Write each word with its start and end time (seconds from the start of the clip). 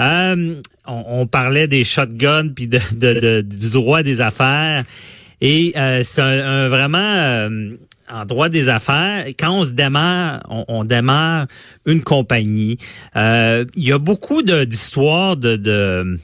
Euh, 0.00 0.54
on, 0.86 1.26
parlait 1.26 1.68
des 1.68 1.84
shotguns 1.84 2.48
puis 2.54 2.68
de, 2.68 3.40
du 3.42 3.70
droit 3.70 4.02
des 4.02 4.20
affaires. 4.20 4.84
Et 5.40 5.72
euh, 5.76 6.02
c'est 6.02 6.22
un, 6.22 6.68
vraiment 6.68 6.98
euh, 6.98 7.76
en 8.10 8.24
droit 8.24 8.48
des 8.48 8.68
affaires. 8.68 9.24
Quand 9.38 9.60
on 9.60 9.64
se 9.64 9.72
démarre, 9.72 10.42
on, 10.48 10.84
démarre 10.84 11.46
une 11.86 12.02
compagnie. 12.02 12.78
Il 13.14 13.66
y 13.76 13.92
a 13.92 13.98
beaucoup 13.98 14.42
d'histoires 14.42 15.36
de, 15.36 15.56
de 15.56 16.18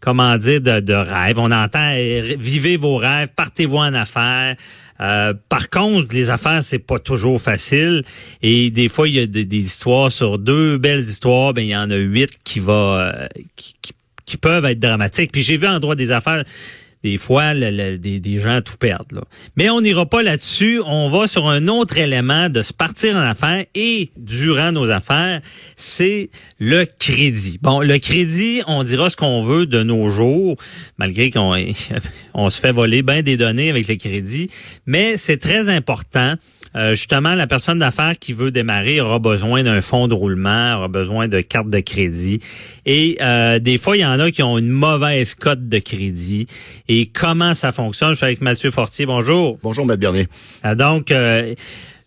comment 0.00 0.36
dire, 0.38 0.60
de, 0.60 0.80
de 0.80 0.94
rêves. 0.94 1.38
On 1.38 1.50
entend 1.50 1.94
vivez 2.38 2.76
vos 2.76 2.96
rêves, 2.96 3.28
partez-vous 3.36 3.76
en 3.76 3.94
affaires. 3.94 4.56
Euh, 5.00 5.32
par 5.48 5.70
contre, 5.70 6.14
les 6.14 6.30
affaires, 6.30 6.62
c'est 6.62 6.78
pas 6.78 6.98
toujours 6.98 7.40
facile. 7.40 8.04
Et 8.42 8.70
des 8.70 8.88
fois, 8.88 9.08
il 9.08 9.14
y 9.14 9.20
a 9.20 9.26
des, 9.26 9.56
histoires 9.56 10.12
sur 10.12 10.38
deux 10.38 10.76
belles 10.76 11.00
histoires, 11.00 11.54
ben 11.54 11.62
il 11.62 11.68
y 11.68 11.76
en 11.76 11.90
a 11.90 11.96
huit 11.96 12.30
qui 12.44 12.60
va 12.60 12.72
euh, 12.72 13.26
qui, 13.56 13.74
qui, 14.26 14.36
peuvent 14.36 14.64
être 14.64 14.78
dramatiques. 14.78 15.32
Puis 15.32 15.42
j'ai 15.42 15.56
vu 15.56 15.66
en 15.66 15.80
droit 15.80 15.94
des 15.94 16.12
affaires 16.12 16.44
des 17.02 17.16
fois, 17.16 17.54
des, 17.54 18.40
gens 18.40 18.60
tout 18.60 18.76
perdent. 18.76 19.20
Mais 19.56 19.70
on 19.70 19.80
n'ira 19.80 20.06
pas 20.06 20.22
là-dessus. 20.22 20.80
On 20.84 21.08
va 21.08 21.26
sur 21.26 21.48
un 21.48 21.66
autre 21.68 21.96
élément 21.96 22.48
de 22.50 22.62
se 22.62 22.72
partir 22.72 23.16
en 23.16 23.20
affaires 23.20 23.64
et 23.74 24.10
durant 24.18 24.72
nos 24.72 24.90
affaires, 24.90 25.40
c'est 25.76 26.28
le 26.58 26.84
crédit. 26.98 27.58
Bon, 27.62 27.80
le 27.80 27.98
crédit, 27.98 28.62
on 28.66 28.82
dira 28.82 29.08
ce 29.08 29.16
qu'on 29.16 29.42
veut 29.42 29.66
de 29.66 29.82
nos 29.82 30.10
jours, 30.10 30.56
malgré 30.98 31.30
qu'on 31.30 31.54
on 32.34 32.50
se 32.50 32.60
fait 32.60 32.72
voler 32.72 33.02
bien 33.02 33.22
des 33.22 33.36
données 33.36 33.70
avec 33.70 33.88
le 33.88 33.96
crédit, 33.96 34.50
mais 34.86 35.16
c'est 35.16 35.38
très 35.38 35.68
important. 35.68 36.34
Euh, 36.76 36.90
justement, 36.90 37.34
la 37.34 37.46
personne 37.46 37.78
d'affaires 37.78 38.18
qui 38.18 38.32
veut 38.32 38.50
démarrer 38.50 39.00
aura 39.00 39.18
besoin 39.18 39.62
d'un 39.62 39.80
fonds 39.80 40.08
de 40.08 40.14
roulement, 40.14 40.76
aura 40.76 40.88
besoin 40.88 41.28
de 41.28 41.40
carte 41.40 41.68
de 41.68 41.80
crédit. 41.80 42.40
Et 42.86 43.18
euh, 43.20 43.58
des 43.58 43.78
fois, 43.78 43.96
il 43.96 44.00
y 44.00 44.06
en 44.06 44.18
a 44.20 44.30
qui 44.30 44.42
ont 44.42 44.58
une 44.58 44.68
mauvaise 44.68 45.34
cote 45.34 45.68
de 45.68 45.78
crédit. 45.78 46.46
Et 46.88 47.06
comment 47.06 47.54
ça 47.54 47.72
fonctionne? 47.72 48.10
Je 48.10 48.16
suis 48.16 48.26
avec 48.26 48.40
Mathieu 48.40 48.70
Fortier. 48.70 49.06
Bonjour. 49.06 49.58
Bonjour, 49.62 49.84
Maître 49.84 50.00
Bernier. 50.00 50.28
Ah, 50.62 50.74
donc, 50.74 51.10
euh, 51.10 51.54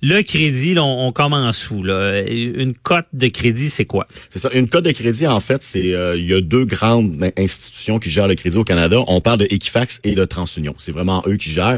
le 0.06 0.22
crédit, 0.22 0.76
on, 0.78 1.14
commence 1.14 1.72
où? 1.72 1.82
Là? 1.82 2.22
Une 2.28 2.73
cote 2.73 3.06
de 3.14 3.30
crédit, 3.30 3.70
c'est 3.70 3.86
quoi? 3.86 4.06
C'est 4.30 4.40
ça. 4.40 4.50
Une 4.54 4.68
cote 4.68 4.84
de 4.84 4.92
crédit, 4.92 5.26
en 5.28 5.40
fait, 5.40 5.64
c'est 5.64 5.94
euh, 5.94 6.18
il 6.18 6.30
y 6.30 6.34
a 6.34 6.42
deux 6.42 6.66
grandes 6.66 7.32
institutions 7.38 8.00
qui 8.00 8.10
gèrent 8.10 8.28
le 8.28 8.36
crédit 8.36 8.58
au 8.58 8.66
Canada. 8.66 8.98
On 9.08 9.22
parle 9.22 9.40
de 9.40 9.45
Equifax 9.45 10.02
et 10.04 10.14
de 10.14 10.26
TransUnion. 10.26 10.73
C'est 10.78 10.92
vraiment 10.92 11.23
eux 11.26 11.38
qui 11.38 11.52
gèrent. 11.52 11.78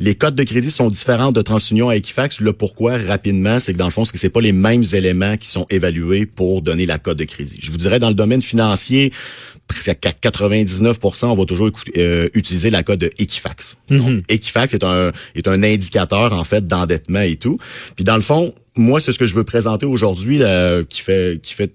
Les 0.00 0.16
cotes 0.16 0.34
de 0.34 0.42
crédit 0.42 0.68
sont 0.68 0.88
différentes 0.88 1.36
de 1.36 1.42
TransUnion 1.42 1.90
à 1.90 1.94
Equifax. 1.94 2.40
Le 2.40 2.52
pourquoi, 2.52 2.98
rapidement, 2.98 3.60
c'est 3.60 3.72
que 3.72 3.78
dans 3.78 3.84
le 3.84 3.92
fond, 3.92 4.04
c'est 4.04 4.14
que 4.14 4.18
c'est 4.18 4.30
pas 4.30 4.40
les 4.40 4.52
mêmes 4.52 4.82
éléments 4.92 5.36
qui 5.36 5.46
sont 5.46 5.66
évalués 5.70 6.26
pour 6.26 6.62
donner 6.62 6.86
la 6.86 6.98
cote 6.98 7.18
de 7.18 7.24
crédit. 7.24 7.60
Je 7.62 7.70
vous 7.70 7.78
dirais, 7.78 8.00
dans 8.00 8.08
le 8.08 8.14
domaine 8.14 8.42
financier, 8.42 9.12
presque 9.70 9.88
à 9.88 10.10
99% 10.10 11.26
on 11.26 11.34
va 11.34 11.44
toujours 11.44 11.70
euh, 11.96 12.28
utiliser 12.34 12.70
la 12.70 12.82
code 12.82 12.98
de 12.98 13.10
Equifax. 13.18 13.76
Mhm. 13.88 14.22
Equifax 14.28 14.74
est 14.74 14.84
un 14.84 15.12
est 15.34 15.46
un 15.46 15.62
indicateur 15.62 16.32
en 16.32 16.44
fait 16.44 16.66
d'endettement 16.66 17.20
et 17.20 17.36
tout. 17.36 17.58
Puis 17.96 18.04
dans 18.04 18.16
le 18.16 18.22
fond, 18.22 18.52
moi 18.76 19.00
c'est 19.00 19.12
ce 19.12 19.18
que 19.18 19.26
je 19.26 19.34
veux 19.34 19.44
présenter 19.44 19.86
aujourd'hui 19.86 20.42
qui 20.88 21.00
fait 21.00 21.40
qui 21.42 21.54
fait 21.54 21.74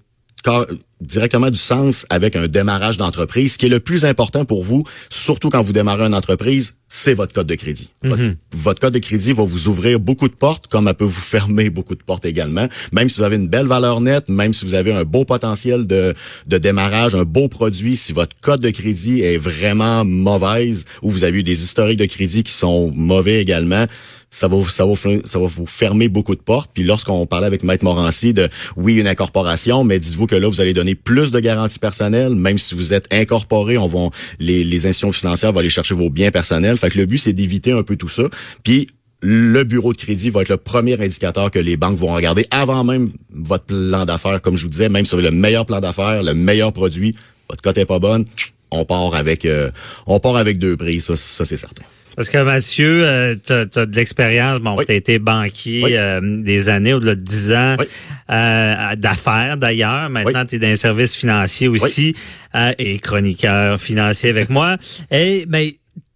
directement 1.00 1.50
du 1.50 1.58
sens 1.58 2.06
avec 2.08 2.36
un 2.36 2.46
démarrage 2.46 2.96
d'entreprise. 2.96 3.54
Ce 3.54 3.58
qui 3.58 3.66
est 3.66 3.70
le 3.70 3.80
plus 3.80 4.04
important 4.04 4.44
pour 4.44 4.62
vous, 4.62 4.84
surtout 5.10 5.50
quand 5.50 5.62
vous 5.62 5.72
démarrez 5.72 6.04
une 6.06 6.14
entreprise, 6.14 6.74
c'est 6.88 7.14
votre 7.14 7.32
code 7.32 7.46
de 7.46 7.54
crédit. 7.54 7.90
Mhm. 8.02 8.36
votre, 8.52 8.80
code 8.80 8.94
de 8.94 8.98
crédit 8.98 9.32
va 9.32 9.44
vous 9.44 9.68
ouvrir 9.68 10.00
beaucoup 10.00 10.28
de 10.28 10.34
portes, 10.34 10.68
comme 10.68 10.88
elle 10.88 10.94
peut 10.94 11.04
vous 11.04 11.10
fermer 11.10 11.68
beaucoup 11.68 11.94
de 11.94 12.02
portes 12.02 12.24
également. 12.24 12.68
Même 12.92 13.08
si 13.08 13.18
vous 13.18 13.24
avez 13.24 13.36
une 13.36 13.48
belle 13.48 13.66
valeur 13.66 14.00
nette, 14.00 14.28
même 14.28 14.54
si 14.54 14.64
vous 14.64 14.74
avez 14.74 14.92
un 14.92 15.04
beau 15.04 15.24
potentiel 15.24 15.86
de, 15.86 16.14
de 16.46 16.58
démarrage, 16.58 17.14
un 17.14 17.24
beau 17.24 17.48
produit, 17.48 17.96
si 17.96 18.12
votre 18.12 18.36
code 18.40 18.60
de 18.60 18.70
crédit 18.70 19.20
est 19.20 19.38
vraiment 19.38 20.04
mauvaise 20.04 20.84
ou 21.02 21.10
vous 21.10 21.24
avez 21.24 21.40
eu 21.40 21.42
des 21.42 21.62
historiques 21.62 21.98
de 21.98 22.06
crédit 22.06 22.42
qui 22.42 22.52
sont 22.52 22.90
mauvais 22.94 23.42
également, 23.42 23.86
ça 24.36 24.48
va, 24.48 25.46
vous 25.46 25.66
fermer 25.66 26.08
beaucoup 26.08 26.34
de 26.34 26.40
portes. 26.40 26.70
Puis 26.74 26.82
lorsqu'on 26.82 27.24
parlait 27.24 27.46
avec 27.46 27.62
Maître 27.62 27.84
Morancy 27.84 28.34
de, 28.34 28.50
oui, 28.76 28.96
une 28.96 29.06
incorporation, 29.06 29.82
mais 29.82 29.98
dites-vous 29.98 30.26
que 30.26 30.36
là, 30.36 30.46
vous 30.46 30.60
allez 30.60 30.74
donner 30.74 30.94
plus 30.94 31.30
de 31.30 31.40
garanties 31.40 31.78
personnelles, 31.78 32.34
même 32.34 32.58
si 32.58 32.74
vous 32.74 32.92
êtes 32.92 33.06
incorporé, 33.14 33.78
on 33.78 33.86
va, 33.86 34.10
les, 34.38 34.62
institutions 34.86 35.10
financières 35.10 35.52
vont 35.52 35.60
aller 35.60 35.70
chercher 35.70 35.94
vos 35.94 36.10
biens 36.10 36.30
personnels. 36.30 36.76
Fait 36.76 36.90
que 36.90 36.98
le 36.98 37.06
but, 37.06 37.16
c'est 37.16 37.32
d'éviter 37.32 37.72
un 37.72 37.82
peu 37.82 37.96
tout 37.96 38.10
ça. 38.10 38.24
Puis 38.62 38.88
le 39.22 39.64
bureau 39.64 39.94
de 39.94 39.98
crédit 39.98 40.28
va 40.28 40.42
être 40.42 40.50
le 40.50 40.58
premier 40.58 41.00
indicateur 41.00 41.50
que 41.50 41.58
les 41.58 41.78
banques 41.78 41.96
vont 41.96 42.12
regarder 42.12 42.46
avant 42.50 42.84
même 42.84 43.12
votre 43.30 43.64
plan 43.64 44.04
d'affaires. 44.04 44.42
Comme 44.42 44.58
je 44.58 44.64
vous 44.64 44.70
disais, 44.70 44.90
même 44.90 45.06
sur 45.06 45.16
le 45.16 45.30
meilleur 45.30 45.64
plan 45.64 45.80
d'affaires, 45.80 46.22
le 46.22 46.34
meilleur 46.34 46.74
produit, 46.74 47.16
votre 47.48 47.62
cote 47.62 47.78
est 47.78 47.86
pas 47.86 48.00
bonne, 48.00 48.26
on 48.70 48.84
part 48.84 49.14
avec, 49.14 49.46
euh, 49.46 49.70
deux 50.54 50.76
prix. 50.76 51.00
Ça, 51.00 51.16
ça 51.16 51.46
c'est 51.46 51.56
certain. 51.56 51.84
Parce 52.16 52.30
que 52.30 52.42
Mathieu, 52.42 53.06
euh, 53.06 53.36
tu 53.44 53.52
as, 53.52 53.86
de 53.86 53.94
l'expérience. 53.94 54.58
Bon, 54.60 54.76
tu 54.82 54.90
as 54.90 54.94
été 54.94 55.18
banquier 55.18 55.98
euh, 55.98 56.20
des 56.42 56.70
années, 56.70 56.94
au-delà 56.94 57.14
de 57.14 57.20
10 57.20 57.52
ans, 57.52 57.76
euh, 58.30 58.96
d'affaires 58.96 59.58
d'ailleurs. 59.58 60.08
Maintenant, 60.08 60.46
tu 60.46 60.56
es 60.56 60.58
dans 60.58 60.66
un 60.66 60.76
service 60.76 61.14
financier 61.14 61.68
aussi 61.68 62.14
et 62.78 62.98
chroniqueur 63.00 63.78
financier 63.78 64.30
avec 64.30 64.48
moi. 64.48 64.76
Et 65.10 65.44
ben, 65.46 65.68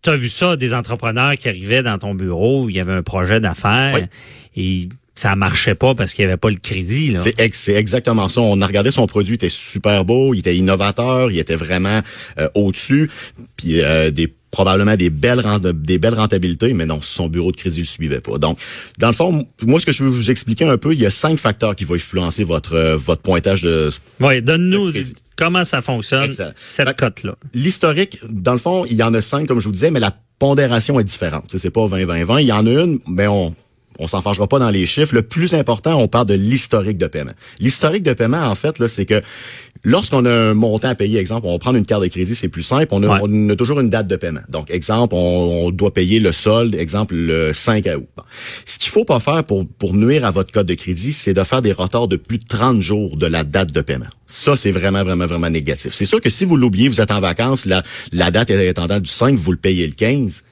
tu 0.03 0.11
as 0.11 0.17
vu 0.17 0.31
ça, 0.31 0.57
des 0.57 0.73
entrepreneurs 0.73 1.37
qui 1.37 1.51
arrivaient 1.51 1.83
dans 1.83 1.99
ton 1.99 2.15
bureau, 2.15 2.71
il 2.71 2.77
y 2.77 2.81
avait 2.81 2.95
un 2.95 3.03
projet 3.03 3.39
d'affaires 3.39 4.09
et 4.57 4.89
ça 5.15 5.37
marchait 5.37 5.75
pas 5.75 5.95
parce 5.95 6.15
qu'il 6.15 6.23
y 6.23 6.27
avait 6.27 6.39
pas 6.39 6.49
le 6.49 6.57
crédit. 6.57 7.15
C'est 7.53 7.75
exactement 7.75 8.31
ça. 8.31 8.41
On 8.41 8.63
a 8.63 8.67
regardé 8.67 8.91
son 8.91 9.07
produit, 9.07 9.33
il 9.33 9.35
était 9.35 9.51
super 9.51 10.07
beau, 10.07 10.33
il 10.33 10.39
était 10.39 10.57
innovateur, 10.57 11.31
il 11.31 11.39
était 11.39 11.57
vraiment 11.57 12.01
au-dessus. 12.55 13.11
Puis 13.57 13.83
des 14.13 14.33
probablement 14.51 14.97
des 14.97 15.11
belles 15.11 15.43
des 15.75 15.99
belles 15.99 16.15
rentabilités, 16.15 16.73
mais 16.75 16.87
non, 16.87 17.01
son 17.03 17.29
bureau 17.29 17.53
de 17.53 17.57
crédit 17.57 17.81
le 17.81 17.87
suivait 17.87 18.21
pas. 18.21 18.39
Donc, 18.39 18.59
dans 18.99 19.09
le 19.09 19.15
fond, 19.15 19.47
moi, 19.63 19.81
ce 19.81 19.87
que 19.87 19.93
je 19.93 20.03
veux 20.03 20.11
vous 20.11 20.31
expliquer 20.31 20.65
un 20.65 20.77
peu, 20.77 20.93
il 20.93 21.01
y 21.01 21.07
a 21.07 21.11
cinq 21.11 21.39
facteurs 21.39 21.77
qui 21.77 21.85
vont 21.85 21.95
influencer 21.95 22.45
votre 22.45 22.75
euh, 22.75 22.97
votre 22.97 23.23
pointage 23.23 23.63
de. 23.63 23.91
Oui, 24.21 24.43
donne-nous 24.43 24.93
comment 25.37 25.65
ça 25.65 25.81
fonctionne 25.81 26.35
cette 26.69 26.97
cote-là. 26.97 27.35
L'historique, 27.55 28.19
dans 28.29 28.53
le 28.53 28.59
fond, 28.59 28.85
il 28.85 28.97
y 28.97 29.03
en 29.03 29.15
a 29.15 29.23
cinq, 29.23 29.49
comme 29.49 29.61
je 29.61 29.67
vous 29.67 29.73
disais, 29.73 29.91
mais 29.91 30.01
la 30.01 30.15
pondération 30.39 31.01
est 31.01 31.05
différente. 31.05 31.55
C'est 31.57 31.71
pas 31.71 31.87
20-20-20. 31.87 32.43
Il 32.43 32.47
y 32.47 32.53
en 32.53 32.67
a 32.67 32.71
une, 32.71 32.99
mais 33.07 33.27
on 33.27 33.55
on 34.01 34.09
s'en 34.09 34.23
fâchera 34.23 34.49
pas 34.49 34.59
dans 34.59 34.71
les 34.71 34.87
chiffres. 34.87 35.15
Le 35.15 35.23
plus 35.23 35.55
important, 35.55 36.01
on 36.01 36.09
parle 36.09 36.27
de 36.27 36.35
l'historique 36.35 36.97
de 36.97 37.07
paiement. 37.07 37.33
L'historique 37.61 38.03
de 38.03 38.15
paiement, 38.15 38.43
en 38.43 38.55
fait, 38.55 38.79
là, 38.79 38.89
c'est 38.89 39.05
que 39.05 39.21
lorsqu'on 39.85 40.25
a 40.25 40.31
un 40.31 40.55
montant 40.55 40.89
à 40.89 40.95
payer, 40.95 41.19
exemple, 41.19 41.47
on 41.47 41.53
va 41.53 41.59
prendre 41.59 41.79
une 41.79 41.87
carte 41.87 42.03
de 42.03 42.09
crédit, 42.09 42.35
c'est 42.35 42.49
plus 42.49 42.63
simple. 42.63 42.89
On 42.91 43.03
a, 43.49 43.57
toujours 43.57 43.81
une 43.81 43.91
date 43.91 44.07
de 44.07 44.17
paiement. 44.17 44.41
Donc, 44.49 44.71
exemple, 44.71 45.15
on, 45.17 45.71
doit 45.71 45.93
payer 45.93 46.21
le 46.21 46.33
solde, 46.33 46.75
exemple, 46.75 47.15
le 47.15 47.53
5 47.53 47.87
août. 47.87 48.07
Ce 48.67 48.79
qu'il 48.79 48.91
faut 48.91 49.05
pas 49.05 49.21
faire 49.21 49.45
pour, 49.45 49.67
pour 49.67 49.95
nuire 49.95 50.25
à 50.25 50.31
votre 50.31 50.53
code 50.53 50.67
de 50.67 50.75
crédit, 50.75 51.13
c'est 51.13 51.35
de 51.35 51.45
faire 51.45 51.63
des 51.63 51.73
retards 51.73 52.09
de 52.09 52.17
plus 52.17 52.39
de 52.39 52.45
30 52.47 52.81
jours 52.81 53.17
de 53.17 53.27
la 53.27 53.45
date 53.45 53.73
de 53.73 53.81
paiement. 53.81 54.07
Ça, 54.27 54.57
c'est 54.57 54.73
vraiment, 54.73 55.03
vraiment, 55.03 55.27
vraiment 55.27 55.51
négatif. 55.51 55.93
C'est 55.95 56.05
sûr 56.05 56.21
que 56.21 56.31
si 56.31 56.45
vous 56.45 56.57
l'oubliez, 56.57 56.89
vous 56.89 57.01
êtes 57.01 57.11
en 57.11 57.21
vacances, 57.21 57.67
la, 57.67 57.83
la 58.13 58.31
date 58.31 58.51
est 58.51 58.69
étendant 58.69 59.01
du 59.01 59.11
5, 59.11 59.39
vous 59.39 59.53
le 59.53 59.59
payez 59.59 59.87
le 59.87 59.93
15 59.93 60.43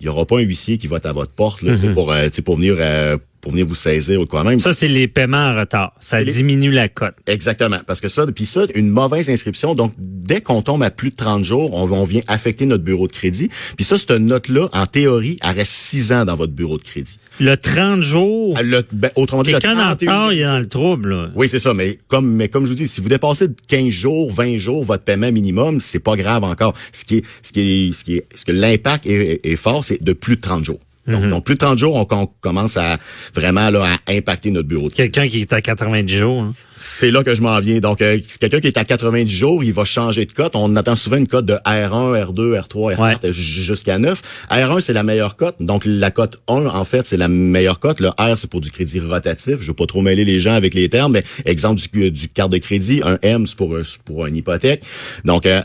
il 0.00 0.06
y 0.06 0.10
aura 0.10 0.26
pas 0.26 0.38
un 0.38 0.42
huissier 0.42 0.76
qui 0.76 0.86
va 0.86 0.96
être 0.98 1.06
à 1.06 1.12
votre 1.12 1.32
porte 1.32 1.62
là, 1.62 1.72
mhm. 1.76 1.94
pour, 1.94 2.12
euh, 2.12 2.28
pour 2.44 2.56
venir 2.56 2.76
euh, 2.78 3.16
pour 3.44 3.52
venir 3.52 3.66
vous 3.66 3.74
saisir 3.74 4.22
ou 4.22 4.24
quoi 4.24 4.42
même. 4.42 4.58
Ça, 4.58 4.72
c'est 4.72 4.88
les 4.88 5.06
paiements 5.06 5.50
en 5.50 5.54
retard. 5.54 5.92
Ça 6.00 6.24
diminue 6.24 6.70
la 6.70 6.88
cote. 6.88 7.14
Exactement. 7.26 7.80
Parce 7.86 8.00
que 8.00 8.08
ça, 8.08 8.24
puis 8.34 8.46
ça, 8.46 8.62
une 8.74 8.88
mauvaise 8.88 9.28
inscription. 9.28 9.74
Donc, 9.74 9.92
dès 9.98 10.40
qu'on 10.40 10.62
tombe 10.62 10.82
à 10.82 10.90
plus 10.90 11.10
de 11.10 11.16
30 11.16 11.44
jours, 11.44 11.74
on, 11.74 12.04
vient 12.06 12.22
affecter 12.26 12.64
notre 12.64 12.84
bureau 12.84 13.06
de 13.06 13.12
crédit. 13.12 13.50
Puis 13.76 13.84
ça, 13.84 13.98
cette 13.98 14.12
note-là, 14.12 14.70
en 14.72 14.86
théorie, 14.86 15.38
elle 15.42 15.56
reste 15.56 15.72
6 15.72 16.12
ans 16.12 16.24
dans 16.24 16.36
votre 16.36 16.54
bureau 16.54 16.78
de 16.78 16.84
crédit. 16.84 17.18
Le 17.38 17.54
30 17.58 18.00
jours. 18.00 18.58
Le, 18.62 18.82
ben, 18.92 19.10
autrement 19.14 19.42
dit, 19.42 19.50
Quelqu'un 19.50 19.78
en 19.78 19.90
retard, 19.90 20.32
il 20.32 20.40
est 20.40 20.44
dans 20.44 20.58
le 20.58 20.68
trouble. 20.68 21.10
Là. 21.10 21.28
Oui, 21.34 21.46
c'est 21.46 21.58
ça. 21.58 21.74
Mais 21.74 21.98
comme, 22.08 22.32
mais 22.32 22.48
comme 22.48 22.64
je 22.64 22.70
vous 22.70 22.76
dis, 22.76 22.88
si 22.88 23.02
vous 23.02 23.10
dépassez 23.10 23.48
de 23.48 23.56
15 23.68 23.88
jours, 23.90 24.32
20 24.32 24.56
jours, 24.56 24.84
votre 24.84 25.04
paiement 25.04 25.30
minimum, 25.30 25.80
c'est 25.80 25.98
pas 25.98 26.16
grave 26.16 26.44
encore. 26.44 26.72
Ce 26.92 27.04
qui 27.04 27.16
est, 27.16 27.24
ce 27.42 27.52
qui 27.52 27.60
est, 27.60 27.92
ce 27.92 28.04
qui 28.04 28.16
est, 28.16 28.26
ce 28.34 28.46
que 28.46 28.52
l'impact 28.52 29.06
est, 29.06 29.40
est 29.44 29.56
fort, 29.56 29.84
c'est 29.84 30.02
de 30.02 30.14
plus 30.14 30.36
de 30.36 30.40
30 30.40 30.64
jours. 30.64 30.80
Donc, 31.06 31.44
plus 31.44 31.54
de 31.54 31.58
30 31.58 31.78
jours, 31.78 31.96
on, 31.96 32.26
commence 32.40 32.76
à 32.76 32.98
vraiment 33.34 33.70
là, 33.70 33.98
à 34.06 34.12
impacter 34.12 34.50
notre 34.50 34.68
bureau. 34.68 34.88
Quelqu'un 34.88 35.28
qui 35.28 35.40
est 35.40 35.52
à 35.52 35.60
90 35.60 36.16
jours. 36.16 36.42
Hein? 36.42 36.54
C'est 36.76 37.10
là 37.10 37.22
que 37.22 37.34
je 37.34 37.42
m'en 37.42 37.58
viens. 37.60 37.78
Donc, 37.78 38.00
euh, 38.00 38.18
quelqu'un 38.40 38.60
qui 38.60 38.68
est 38.68 38.78
à 38.78 38.84
90 38.84 39.28
jours, 39.28 39.62
il 39.62 39.72
va 39.72 39.84
changer 39.84 40.24
de 40.24 40.32
cote. 40.32 40.56
On 40.56 40.74
attend 40.76 40.96
souvent 40.96 41.16
une 41.16 41.26
cote 41.26 41.46
de 41.46 41.54
R1, 41.66 42.24
R2, 42.24 42.58
R3, 42.58 42.96
R4 42.96 43.32
jusqu'à 43.32 43.98
9. 43.98 44.20
R1, 44.50 44.80
c'est 44.80 44.92
la 44.92 45.02
meilleure 45.02 45.36
cote. 45.36 45.56
Donc, 45.60 45.82
la 45.84 46.10
cote 46.10 46.42
1, 46.48 46.66
en 46.66 46.84
fait, 46.84 47.06
c'est 47.06 47.18
la 47.18 47.28
meilleure 47.28 47.80
cote. 47.80 48.00
Le 48.00 48.08
R, 48.08 48.38
c'est 48.38 48.48
pour 48.48 48.60
du 48.60 48.70
crédit 48.70 49.00
rotatif. 49.00 49.56
Je 49.60 49.68
veux 49.68 49.74
pas 49.74 49.86
trop 49.86 50.00
mêler 50.00 50.24
les 50.24 50.38
gens 50.38 50.54
avec 50.54 50.74
les 50.74 50.88
termes, 50.88 51.12
mais 51.12 51.24
exemple 51.44 51.80
du, 51.80 52.10
du 52.10 52.28
carte 52.28 52.50
de 52.50 52.58
crédit, 52.58 53.02
un 53.04 53.18
M, 53.22 53.46
c'est 53.46 53.56
pour, 53.56 53.76
pour 54.04 54.26
une 54.26 54.36
hypothèque. 54.36 54.82
Donc, 55.24 55.46
euh, 55.46 55.62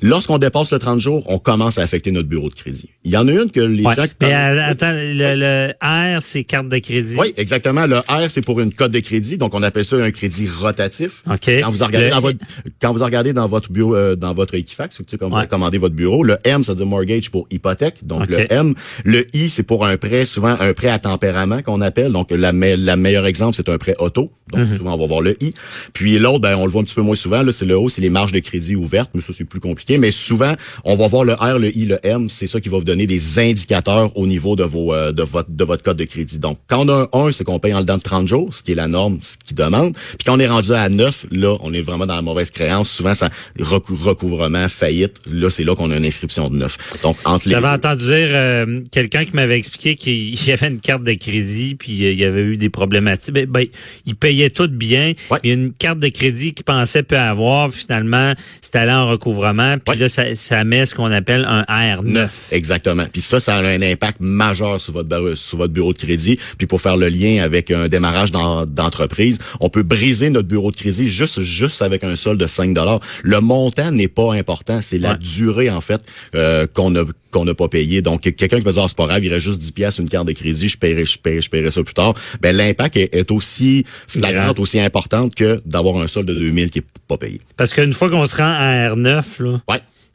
Lorsqu'on 0.00 0.38
dépasse 0.38 0.70
le 0.70 0.78
30 0.78 1.00
jours, 1.00 1.24
on 1.28 1.38
commence 1.38 1.76
à 1.78 1.82
affecter 1.82 2.12
notre 2.12 2.28
bureau 2.28 2.48
de 2.48 2.54
crédit. 2.54 2.88
Il 3.04 3.10
y 3.10 3.16
en 3.16 3.26
a 3.26 3.32
une 3.32 3.50
que 3.50 3.58
les 3.60 3.82
Ouais. 3.84 3.94
gens... 3.96 4.04
qui 4.04 4.10
Mais 4.20 4.30
parlent- 4.30 4.58
euh, 4.58 4.66
attends, 4.70 4.92
le, 4.92 5.34
le 5.34 5.72
R, 6.18 6.22
c'est 6.22 6.44
carte 6.44 6.68
de 6.68 6.78
crédit. 6.78 7.16
Oui, 7.18 7.32
exactement. 7.36 7.86
Le 7.86 7.98
R, 7.98 8.26
c'est 8.30 8.42
pour 8.42 8.60
une 8.60 8.72
cote 8.72 8.92
de 8.92 9.00
crédit, 9.00 9.38
donc 9.38 9.54
on 9.54 9.62
appelle 9.62 9.84
ça 9.84 9.96
un 9.96 10.10
crédit 10.12 10.48
rotatif. 10.48 11.22
OK. 11.28 11.48
Quand 11.48 11.70
vous 11.70 11.84
regardez 11.84 12.04
Le- 12.06 12.10
dans 12.10 12.20
votre 12.20 12.38
quand 12.80 12.92
vous 12.92 13.04
regardez 13.04 13.32
dans 13.32 13.48
votre 13.48 13.72
bureau 13.72 13.96
euh, 13.96 14.14
dans 14.14 14.34
votre 14.34 14.54
Equifax, 14.54 15.00
ou 15.00 15.02
tu 15.02 15.10
sais, 15.10 15.18
quand 15.18 15.28
vous 15.30 15.36
Ouais. 15.36 15.46
commandé 15.48 15.78
votre 15.78 15.94
bureau, 15.96 16.22
le 16.22 16.36
M 16.44 16.62
ça 16.62 16.72
veut 16.72 16.76
dire 16.76 16.86
mortgage 16.86 17.30
pour 17.30 17.48
hypothèque, 17.50 17.96
donc 18.06 18.28
le 18.28 18.52
M, 18.52 18.74
le 19.04 19.24
I 19.36 19.48
c'est 19.50 19.62
pour 19.64 19.84
un 19.84 19.96
prêt 19.96 20.24
souvent 20.24 20.54
un 20.60 20.72
prêt 20.74 20.88
à 20.88 20.98
tempérament 20.98 21.62
qu'on 21.62 21.80
appelle. 21.80 22.12
Donc 22.12 22.30
la 22.30 22.52
me- 22.52 22.76
la 22.76 22.96
meilleure 22.96 23.26
exemple 23.26 23.54
c'est 23.56 23.68
un 23.68 23.78
prêt 23.78 23.94
auto. 23.98 24.30
Donc 24.52 24.60
Mhm. 24.66 24.76
souvent 24.76 24.94
on 24.94 24.98
va 24.98 25.06
voir 25.06 25.20
le 25.22 25.36
I. 25.42 25.54
Puis 25.92 26.18
l'autre 26.18 26.40
ben 26.40 26.54
on 26.56 26.64
le 26.64 26.70
voit 26.70 26.80
un 26.82 26.84
petit 26.84 26.94
peu 26.94 27.02
moins 27.02 27.14
souvent 27.16 27.42
là, 27.42 27.50
c'est 27.52 27.66
le 27.66 27.76
O, 27.76 27.88
c'est 27.88 28.00
les 28.00 28.10
marges 28.10 28.32
de 28.32 28.38
crédit 28.38 28.76
ouvertes, 28.76 29.10
mais 29.14 29.20
ça 29.20 29.32
c'est 29.36 29.44
plus 29.44 29.60
compliqué, 29.60 29.87
mais 29.96 30.10
souvent 30.10 30.52
on 30.84 30.96
va 30.96 31.06
voir 31.08 31.24
le 31.24 31.32
R, 31.34 31.58
le 31.58 31.74
I, 31.76 31.86
le 31.86 31.98
M, 32.02 32.28
c'est 32.28 32.46
ça 32.46 32.60
qui 32.60 32.68
va 32.68 32.76
vous 32.78 32.84
donner 32.84 33.06
des 33.06 33.38
indicateurs 33.38 34.14
au 34.16 34.26
niveau 34.26 34.56
de 34.56 34.64
vos 34.64 34.92
euh, 34.92 35.12
de 35.12 35.22
votre 35.22 35.50
de 35.50 35.64
votre 35.64 35.82
code 35.82 35.96
de 35.96 36.04
crédit. 36.04 36.38
Donc 36.38 36.58
quand 36.66 36.84
on 36.84 36.88
a 36.88 37.08
un 37.12 37.28
1, 37.28 37.32
c'est 37.32 37.44
qu'on 37.44 37.58
paye 37.58 37.72
en 37.74 37.80
dedans 37.80 37.96
de 37.96 38.02
30 38.02 38.28
jours, 38.28 38.52
ce 38.52 38.62
qui 38.62 38.72
est 38.72 38.74
la 38.74 38.88
norme, 38.88 39.18
ce 39.22 39.36
qui 39.42 39.54
demande. 39.54 39.94
Puis 39.94 40.24
quand 40.26 40.36
on 40.36 40.40
est 40.40 40.46
rendu 40.46 40.72
à 40.72 40.88
9, 40.88 41.26
là, 41.30 41.56
on 41.60 41.72
est 41.72 41.82
vraiment 41.82 42.06
dans 42.06 42.14
la 42.16 42.22
mauvaise 42.22 42.50
créance. 42.50 42.90
Souvent, 42.90 43.14
ça 43.14 43.30
recou- 43.58 43.96
recouvrement, 43.96 44.68
faillite. 44.68 45.16
Là, 45.30 45.50
c'est 45.50 45.64
là 45.64 45.74
qu'on 45.74 45.90
a 45.90 45.96
une 45.96 46.04
inscription 46.06 46.50
de 46.50 46.56
9. 46.56 47.00
Donc, 47.02 47.16
entre 47.24 47.48
les... 47.48 47.54
J'avais 47.54 47.68
entendu 47.68 48.04
dire 48.04 48.28
euh, 48.32 48.80
quelqu'un 48.92 49.24
qui 49.24 49.32
m'avait 49.34 49.58
expliqué 49.58 49.94
qu'il 49.94 50.34
y 50.46 50.52
avait 50.52 50.68
une 50.68 50.80
carte 50.80 51.02
de 51.04 51.14
crédit 51.14 51.74
puis 51.74 52.04
euh, 52.04 52.12
il 52.12 52.18
y 52.18 52.24
avait 52.24 52.42
eu 52.42 52.56
des 52.56 52.70
problématiques. 52.70 53.34
Ben, 53.34 53.46
ben, 53.46 53.66
il 54.06 54.16
payait 54.16 54.50
tout 54.50 54.68
bien. 54.68 55.12
Ouais. 55.30 55.38
Il 55.44 55.48
y 55.48 55.50
a 55.52 55.54
une 55.54 55.72
carte 55.72 55.98
de 55.98 56.08
crédit 56.08 56.54
qu'il 56.54 56.64
pensait 56.64 57.02
peut 57.02 57.18
avoir. 57.18 57.72
Finalement, 57.72 58.34
c'est 58.60 58.76
allé 58.76 58.92
en 58.92 59.08
recouvrement. 59.08 59.77
Puis 59.84 59.94
Ouais. 59.94 60.00
là, 60.00 60.08
ça, 60.08 60.34
ça 60.36 60.64
met 60.64 60.86
ce 60.86 60.94
qu'on 60.94 61.10
appelle 61.10 61.44
un 61.48 61.62
R9. 61.62 62.28
Exactement. 62.52 63.06
Puis 63.12 63.20
ça, 63.22 63.40
ça 63.40 63.56
a 63.56 63.62
un 63.62 63.80
impact 63.82 64.18
majeur 64.20 64.80
sur 64.80 64.92
votre 64.92 65.34
sur 65.36 65.58
votre 65.58 65.72
bureau 65.72 65.92
de 65.92 65.98
crédit. 65.98 66.38
Puis 66.58 66.66
pour 66.66 66.80
faire 66.80 66.96
le 66.96 67.08
lien 67.08 67.42
avec 67.42 67.70
un 67.70 67.88
démarrage 67.88 68.30
d'en- 68.30 68.66
d'entreprise, 68.66 69.38
on 69.60 69.68
peut 69.68 69.82
briser 69.82 70.30
notre 70.30 70.48
bureau 70.48 70.70
de 70.70 70.76
crédit 70.76 71.10
juste 71.10 71.40
juste 71.42 71.82
avec 71.82 72.04
un 72.04 72.16
solde 72.16 72.40
de 72.40 72.46
5 72.46 72.74
dollars. 72.74 73.00
Le 73.22 73.40
montant 73.40 73.90
n'est 73.90 74.08
pas 74.08 74.34
important, 74.34 74.80
c'est 74.82 74.98
la 74.98 75.12
Ouais. 75.12 75.18
durée 75.18 75.70
en 75.70 75.80
fait 75.80 76.00
euh, 76.34 76.66
qu'on 76.72 76.94
a 76.96 77.04
qu'on 77.30 77.44
n'a 77.44 77.54
pas 77.54 77.68
payé. 77.68 78.00
Donc 78.00 78.22
quelqu'un 78.22 78.58
qui 78.58 78.64
va 78.64 78.72
dire 78.72 78.82
Ah, 78.82 78.88
c'est 78.88 78.96
pas 78.96 79.06
grave, 79.06 79.22
il 79.24 79.32
reste 79.32 79.44
juste 79.44 79.60
10 79.60 79.72
pièces 79.72 79.98
une 79.98 80.08
carte 80.08 80.26
de 80.26 80.32
crédit, 80.32 80.68
je 80.68 80.78
paierai 80.78 81.04
je 81.04 81.18
paierai 81.18 81.42
je 81.42 81.50
paierai 81.50 81.70
ça 81.70 81.82
plus 81.82 81.94
tard. 81.94 82.14
Ben 82.40 82.56
l'impact 82.56 82.96
est, 82.96 83.14
est 83.14 83.30
aussi 83.30 83.84
flagrant, 84.06 84.52
aussi 84.58 84.80
importante 84.80 85.34
que 85.34 85.60
d'avoir 85.66 85.96
un 85.98 86.06
solde 86.06 86.28
de 86.28 86.34
2000 86.34 86.70
qui 86.70 86.78
est 86.78 86.84
pas 87.06 87.16
payé. 87.18 87.40
Parce 87.56 87.72
qu'une 87.72 87.92
fois 87.92 88.10
qu'on 88.10 88.24
se 88.26 88.36
rend 88.36 88.44
à 88.44 88.90
R9, 88.94 89.42
là. 89.42 89.60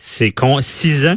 C'est 0.05 0.31
con 0.33 0.59
6 0.59 1.07
ans? 1.07 1.15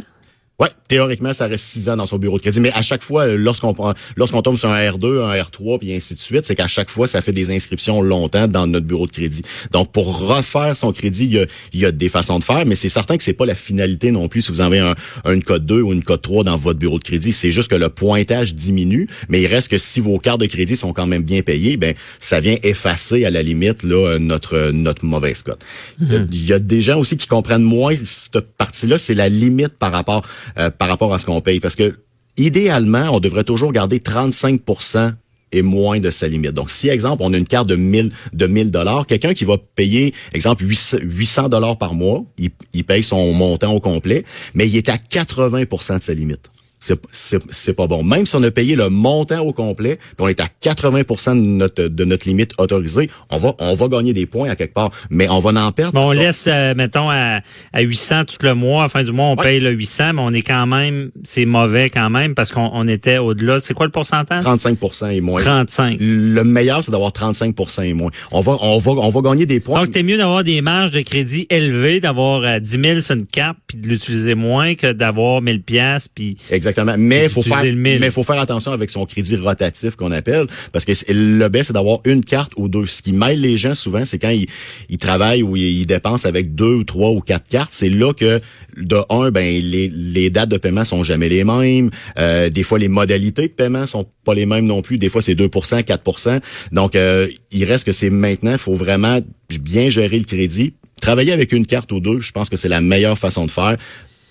Ouais, 0.59 0.69
théoriquement, 0.87 1.33
ça 1.35 1.45
reste 1.45 1.65
six 1.65 1.87
ans 1.87 1.97
dans 1.97 2.07
son 2.07 2.17
bureau 2.17 2.37
de 2.37 2.41
crédit. 2.41 2.59
Mais 2.61 2.71
à 2.73 2.81
chaque 2.81 3.03
fois, 3.03 3.27
euh, 3.27 3.37
lorsqu'on 3.37 3.75
lorsqu'on 4.15 4.41
tombe 4.41 4.57
sur 4.57 4.71
un 4.71 4.79
R2, 4.89 5.21
un 5.23 5.35
R3, 5.39 5.77
puis 5.77 5.93
ainsi 5.93 6.15
de 6.15 6.19
suite, 6.19 6.47
c'est 6.47 6.55
qu'à 6.55 6.65
chaque 6.67 6.89
fois, 6.89 7.05
ça 7.05 7.21
fait 7.21 7.31
des 7.31 7.51
inscriptions 7.55 8.01
longtemps 8.01 8.47
dans 8.47 8.65
notre 8.65 8.87
bureau 8.87 9.05
de 9.05 9.11
crédit. 9.11 9.43
Donc, 9.71 9.91
pour 9.91 10.19
refaire 10.27 10.75
son 10.75 10.91
crédit, 10.91 11.25
il 11.25 11.33
y 11.33 11.39
a, 11.39 11.45
il 11.73 11.79
y 11.81 11.85
a 11.85 11.91
des 11.91 12.09
façons 12.09 12.39
de 12.39 12.43
faire, 12.43 12.65
mais 12.65 12.73
c'est 12.73 12.89
certain 12.89 13.17
que 13.17 13.23
c'est 13.23 13.33
pas 13.33 13.45
la 13.45 13.53
finalité 13.53 14.09
non 14.09 14.27
plus 14.29 14.41
si 14.41 14.51
vous 14.51 14.59
avez 14.59 14.79
un, 14.79 14.95
une 15.31 15.43
code 15.43 15.63
2 15.67 15.79
ou 15.81 15.93
une 15.93 16.01
code 16.01 16.23
3 16.23 16.43
dans 16.43 16.57
votre 16.57 16.79
bureau 16.79 16.97
de 16.97 17.03
crédit. 17.03 17.33
C'est 17.33 17.51
juste 17.51 17.69
que 17.69 17.75
le 17.75 17.89
pointage 17.89 18.55
diminue, 18.55 19.07
mais 19.29 19.39
il 19.43 19.45
reste 19.47 19.67
que 19.69 19.77
si 19.77 19.99
vos 19.99 20.17
cartes 20.17 20.41
de 20.41 20.47
crédit 20.47 20.75
sont 20.75 20.91
quand 20.91 21.05
même 21.05 21.21
bien 21.21 21.43
payées, 21.43 21.77
ben 21.77 21.93
ça 22.17 22.39
vient 22.39 22.55
effacer 22.63 23.25
à 23.25 23.29
la 23.29 23.43
limite 23.43 23.83
là 23.83 24.17
notre 24.17 24.71
notre 24.71 25.05
mauvaise 25.05 25.43
cote. 25.43 25.63
Il 26.01 26.11
y 26.11 26.15
a- 26.15 26.25
Il 26.31 26.45
y 26.47 26.53
a 26.53 26.57
des 26.59 26.81
gens 26.81 26.97
aussi 26.99 27.15
qui 27.15 27.27
comprennent 27.27 27.61
moins 27.61 27.93
cette 28.03 28.39
partie-là, 28.57 28.97
c'est 28.97 29.13
la 29.13 29.29
limite 29.29 29.77
par 29.77 29.91
rapport 29.91 30.25
euh, 30.57 30.69
par 30.69 30.87
rapport 30.87 31.13
à 31.13 31.19
ce 31.19 31.25
qu'on 31.25 31.41
paye 31.41 31.59
parce 31.59 31.75
que 31.75 31.99
idéalement, 32.37 33.09
on 33.11 33.19
devrait 33.19 33.43
toujours 33.43 33.71
garder 33.71 33.99
35% 33.99 35.13
et 35.53 35.61
moins 35.61 35.99
de 35.99 36.11
sa 36.11 36.27
limite. 36.27 36.51
Donc, 36.51 36.71
si, 36.71 36.89
exemple, 36.89 37.23
on 37.25 37.33
a 37.33 37.37
une 37.37 37.47
carte 37.47 37.67
de 37.67 37.75
1000 37.75 38.11
de 38.33 38.47
1000 38.47 38.69
dollars, 38.69 39.05
quelqu'un 39.07 39.33
qui 39.33 39.45
va 39.45 39.57
payer, 39.57 40.13
exemple, 40.33 40.63
800 40.65 41.49
dollars 41.49 41.77
par 41.77 41.93
mois, 41.93 42.25
il, 42.37 42.49
il 42.73 42.83
paye 42.83 43.01
son 43.03 43.33
montant 43.33 43.71
au 43.71 43.79
complet, 43.79 44.25
mais 44.53 44.67
il 44.67 44.75
est 44.75 44.89
à 44.89 44.97
80% 44.97 45.99
de 45.99 46.03
sa 46.03 46.13
limite. 46.13 46.49
C'est, 46.79 46.99
c'est, 47.11 47.39
c'est 47.49 47.73
pas 47.73 47.87
bon. 47.87 48.03
Même 48.03 48.25
si 48.25 48.35
on 48.35 48.43
a 48.43 48.51
payé 48.51 48.75
le 48.75 48.89
montant 48.89 49.39
au 49.39 49.51
complet, 49.51 49.95
puis 49.97 50.15
on 50.19 50.27
est 50.27 50.39
à 50.39 50.47
80% 50.63 51.33
de 51.35 51.41
notre, 51.41 51.83
de 51.87 52.05
notre 52.05 52.27
limite 52.27 52.53
autorisée, 52.59 53.09
on 53.31 53.37
va, 53.37 53.55
on 53.59 53.73
va 53.73 53.87
gagner 53.87 54.13
des 54.13 54.25
points 54.27 54.49
à 54.49 54.55
quelque 54.55 54.73
part, 54.73 54.91
mais 55.09 55.27
on 55.29 55.39
va 55.39 55.59
en 55.61 55.71
perdre. 55.71 55.93
Bon, 55.93 56.09
on 56.09 56.11
laisse, 56.11 56.45
euh, 56.47 56.73
mettons, 56.75 57.09
à, 57.09 57.41
à 57.73 57.81
800 57.81 58.25
tout 58.25 58.35
le 58.41 58.53
mois. 58.53 58.83
À 58.85 58.89
fin 58.89 59.03
du 59.03 59.11
mois, 59.11 59.25
on 59.27 59.35
Ouais. 59.37 59.43
paye 59.43 59.59
le 59.59 59.71
800, 59.71 60.13
mais 60.13 60.21
on 60.23 60.31
est 60.33 60.41
quand 60.41 60.67
même, 60.67 61.09
c'est 61.23 61.45
mauvais 61.45 61.89
quand 61.89 62.09
même 62.09 62.35
parce 62.35 62.51
qu'on 62.51 62.69
on 62.73 62.87
était 62.87 63.17
au-delà. 63.17 63.59
C'est 63.61 63.73
quoi 63.73 63.85
le 63.87 63.91
pourcentage? 63.91 64.43
35% 64.43 65.09
et 65.11 65.21
moins. 65.21 65.41
35. 65.41 65.97
Le 65.99 66.43
meilleur, 66.43 66.83
c'est 66.83 66.91
d'avoir 66.91 67.11
35% 67.11 67.83
et 67.83 67.93
moins. 67.93 68.11
On 68.31 68.41
va, 68.41 68.55
on 68.61 68.77
va, 68.77 68.91
on 68.91 69.09
va 69.09 69.21
gagner 69.21 69.45
des 69.45 69.59
points. 69.59 69.81
Donc, 69.83 69.89
c'est 69.93 70.03
mieux 70.03 70.17
d'avoir 70.17 70.43
des 70.43 70.61
marges 70.61 70.91
de 70.91 71.01
crédit 71.01 71.47
élevées, 71.49 71.99
d'avoir 71.99 72.41
euh, 72.43 72.59
10 72.59 72.69
000 72.81 73.01
sur 73.01 73.15
une 73.15 73.25
carte, 73.25 73.57
puis 73.67 73.77
de 73.77 73.87
l'utiliser 73.87 74.35
moins 74.35 74.75
que 74.75 74.91
d'avoir 74.91 75.41
1000 75.41 75.61
pièces 75.63 76.07
puis 76.07 76.37
Exactement. 76.67 76.95
Mais 76.97 77.23
il 77.25 77.29
faut 77.29 77.43
faire, 77.43 77.63
mais 77.75 78.11
faut 78.11 78.23
faire 78.23 78.39
attention 78.39 78.71
avec 78.71 78.89
son 78.89 79.05
crédit 79.05 79.37
rotatif 79.37 79.95
qu'on 79.95 80.11
appelle, 80.11 80.47
parce 80.71 80.85
que 80.85 80.91
le 81.09 81.47
best 81.47 81.67
c'est 81.67 81.73
d'avoir 81.73 81.99
une 82.05 82.23
carte 82.23 82.53
ou 82.57 82.67
deux. 82.67 82.87
Ce 82.87 83.01
qui 83.01 83.13
mêle 83.13 83.41
les 83.41 83.57
gens 83.57 83.75
souvent, 83.75 84.05
c'est 84.05 84.19
quand 84.19 84.29
ils, 84.29 84.47
ils 84.89 84.97
travaillent 84.97 85.43
ou 85.43 85.55
ils, 85.55 85.81
ils 85.81 85.85
dépensent 85.85 86.27
avec 86.27 86.55
deux 86.55 86.75
ou 86.75 86.83
trois 86.83 87.11
ou 87.11 87.21
quatre 87.21 87.47
cartes. 87.47 87.71
C'est 87.73 87.89
là 87.89 88.13
que 88.13 88.41
de 88.77 88.97
un, 89.09 89.31
ben 89.31 89.45
les, 89.45 89.89
les 89.89 90.29
dates 90.29 90.49
de 90.49 90.57
paiement 90.57 90.83
sont 90.83 91.03
jamais 91.03 91.29
les 91.29 91.43
mêmes. 91.43 91.89
Euh, 92.17 92.49
des 92.49 92.63
fois, 92.63 92.79
les 92.79 92.87
modalités 92.87 93.47
de 93.47 93.53
paiement 93.53 93.85
sont 93.85 94.05
pas 94.23 94.33
les 94.33 94.45
mêmes 94.45 94.65
non 94.65 94.81
plus. 94.81 94.97
Des 94.97 95.09
fois, 95.09 95.21
c'est 95.21 95.35
2 95.35 95.47
4% 95.47 96.39
Donc, 96.71 96.95
euh, 96.95 97.27
il 97.51 97.63
reste 97.65 97.85
que 97.85 97.91
c'est 97.91 98.09
maintenant, 98.09 98.53
il 98.53 98.57
faut 98.57 98.75
vraiment 98.75 99.19
bien 99.61 99.89
gérer 99.89 100.19
le 100.19 100.25
crédit. 100.25 100.73
Travailler 101.01 101.31
avec 101.31 101.51
une 101.51 101.65
carte 101.65 101.91
ou 101.91 101.99
deux, 101.99 102.19
je 102.19 102.31
pense 102.31 102.49
que 102.49 102.57
c'est 102.57 102.69
la 102.69 102.81
meilleure 102.81 103.17
façon 103.17 103.45
de 103.45 103.51
faire 103.51 103.77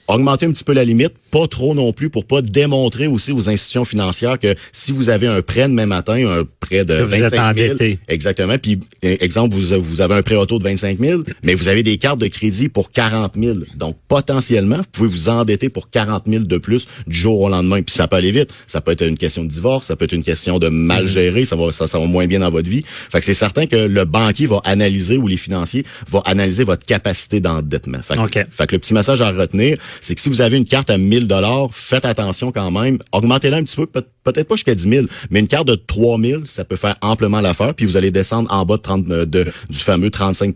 augmenter 0.09 0.47
un 0.47 0.53
petit 0.53 0.65
peu 0.65 0.73
la 0.73 0.85
limite, 0.85 1.13
pas 1.31 1.47
trop 1.47 1.75
non 1.75 1.93
plus 1.93 2.11
pour 2.11 2.25
pas 2.25 2.43
démontrer 2.43 3.07
aussi 3.07 3.33
aux 3.33 3.49
institutions 3.49 3.85
financières 3.85 4.39
que 4.39 4.55
si 4.73 4.93
vous 4.93 5.09
avez 5.09 5.27
un 5.27 5.43
prêt 5.43 5.63
demain 5.69 5.87
matin, 5.87 6.15
un 6.29 6.45
prêt 6.61 6.85
de 6.85 6.97
Que 6.97 7.03
vous 7.03 7.15
êtes 7.15 7.33
25 7.35 7.57
000, 7.57 7.71
endetté. 7.73 7.99
exactement, 8.09 8.59
puis 8.59 8.79
euh, 9.05 9.17
exemple 9.21 9.55
vous 9.55 9.81
vous 9.83 10.01
avez 10.01 10.15
un 10.15 10.23
prêt 10.23 10.37
auto 10.37 10.59
de 10.59 10.65
25 10.65 10.99
000, 11.01 11.23
mais 11.43 11.55
vous 11.55 11.69
avez 11.69 11.83
des 11.83 11.97
cartes 11.99 12.21
de 12.21 12.27
crédit 12.29 12.69
pour 12.69 12.91
40 12.91 13.35
000, 13.39 13.59
donc 13.77 13.97
potentiellement 14.09 14.77
vous 14.79 14.85
pouvez 14.93 15.09
vous 15.09 15.29
endetter 15.29 15.69
pour 15.69 15.91
40 15.91 16.25
000 16.27 16.45
de 16.45 16.59
plus 16.59 16.87
du 17.07 17.17
jour 17.17 17.41
au 17.41 17.49
lendemain, 17.49 17.83
puis 17.83 17.95
ça 17.95 18.09
peut 18.09 18.17
aller 18.17 18.33
vite, 18.33 18.51
ça 18.67 18.81
peut 18.81 18.93
être 18.93 19.07
une 19.07 19.17
question 19.19 19.43
de 19.45 19.49
divorce, 19.49 19.87
ça 19.87 19.97
peut 19.97 20.05
être 20.05 20.13
une 20.13 20.25
question 20.25 20.59
de 20.59 20.69
mal 20.69 21.05
Mm-hmm. 21.05 21.09
gérer, 21.09 21.45
ça 21.45 21.57
va 21.57 21.73
ça, 21.73 21.87
ça 21.87 21.99
va 21.99 22.07
moins 22.07 22.27
bien 22.27 22.41
dans 22.41 22.51
votre 22.51 22.69
vie, 22.69 22.83
fait 22.87 23.19
que 23.21 23.25
c'est 23.25 23.35
certain 23.35 23.67
que 23.67 23.77
le 23.77 24.05
banquier 24.05 24.47
va 24.47 24.61
analyser 24.65 25.17
ou 25.19 25.27
les 25.29 25.37
financiers 25.37 25.85
vont 26.11 26.21
analyser 26.21 26.65
votre 26.65 26.85
capacité 26.87 27.41
d'endettement. 27.41 27.99
Fait 28.03 28.15
que- 28.17 28.21
OK. 28.21 28.47
fait 28.51 28.67
que 28.67 28.75
le 28.75 28.79
petit 28.79 28.95
message 28.95 29.21
à 29.21 29.31
retenir, 29.31 29.77
c'est 30.01 30.15
que 30.15 30.21
si 30.21 30.29
vous 30.29 30.41
avez 30.41 30.57
une 30.57 30.65
carte 30.65 30.91
à 30.91 30.99
1000 30.99 31.27
dollars, 31.27 31.69
faites 31.73 32.05
attention 32.05 32.53
quand 32.53 32.71
même. 32.71 32.99
Augmentez-la 33.13 33.59
un 33.59 33.63
petit 33.63 33.77
peu, 33.77 33.87
peut- 33.87 34.05
peut-être 34.25 34.49
pas 34.49 34.57
jusqu'à 34.57 34.75
10 34.75 34.89
000, 34.89 35.07
mais 35.31 35.41
une 35.41 35.49
carte 35.49 35.69
de 35.69 35.75
3000, 35.75 36.43
ça 36.47 36.65
peut 36.65 36.77
faire 36.77 36.97
amplement 37.01 37.41
l'affaire. 37.41 37.75
Puis 37.75 37.87
vous 37.87 37.97
allez 37.97 38.11
descendre 38.11 38.53
en 38.53 38.65
bas 38.65 38.77
de, 38.77 38.83
30, 38.83 39.11
euh, 39.11 39.25
du 39.27 39.79
fameux 39.79 40.11
35 40.11 40.55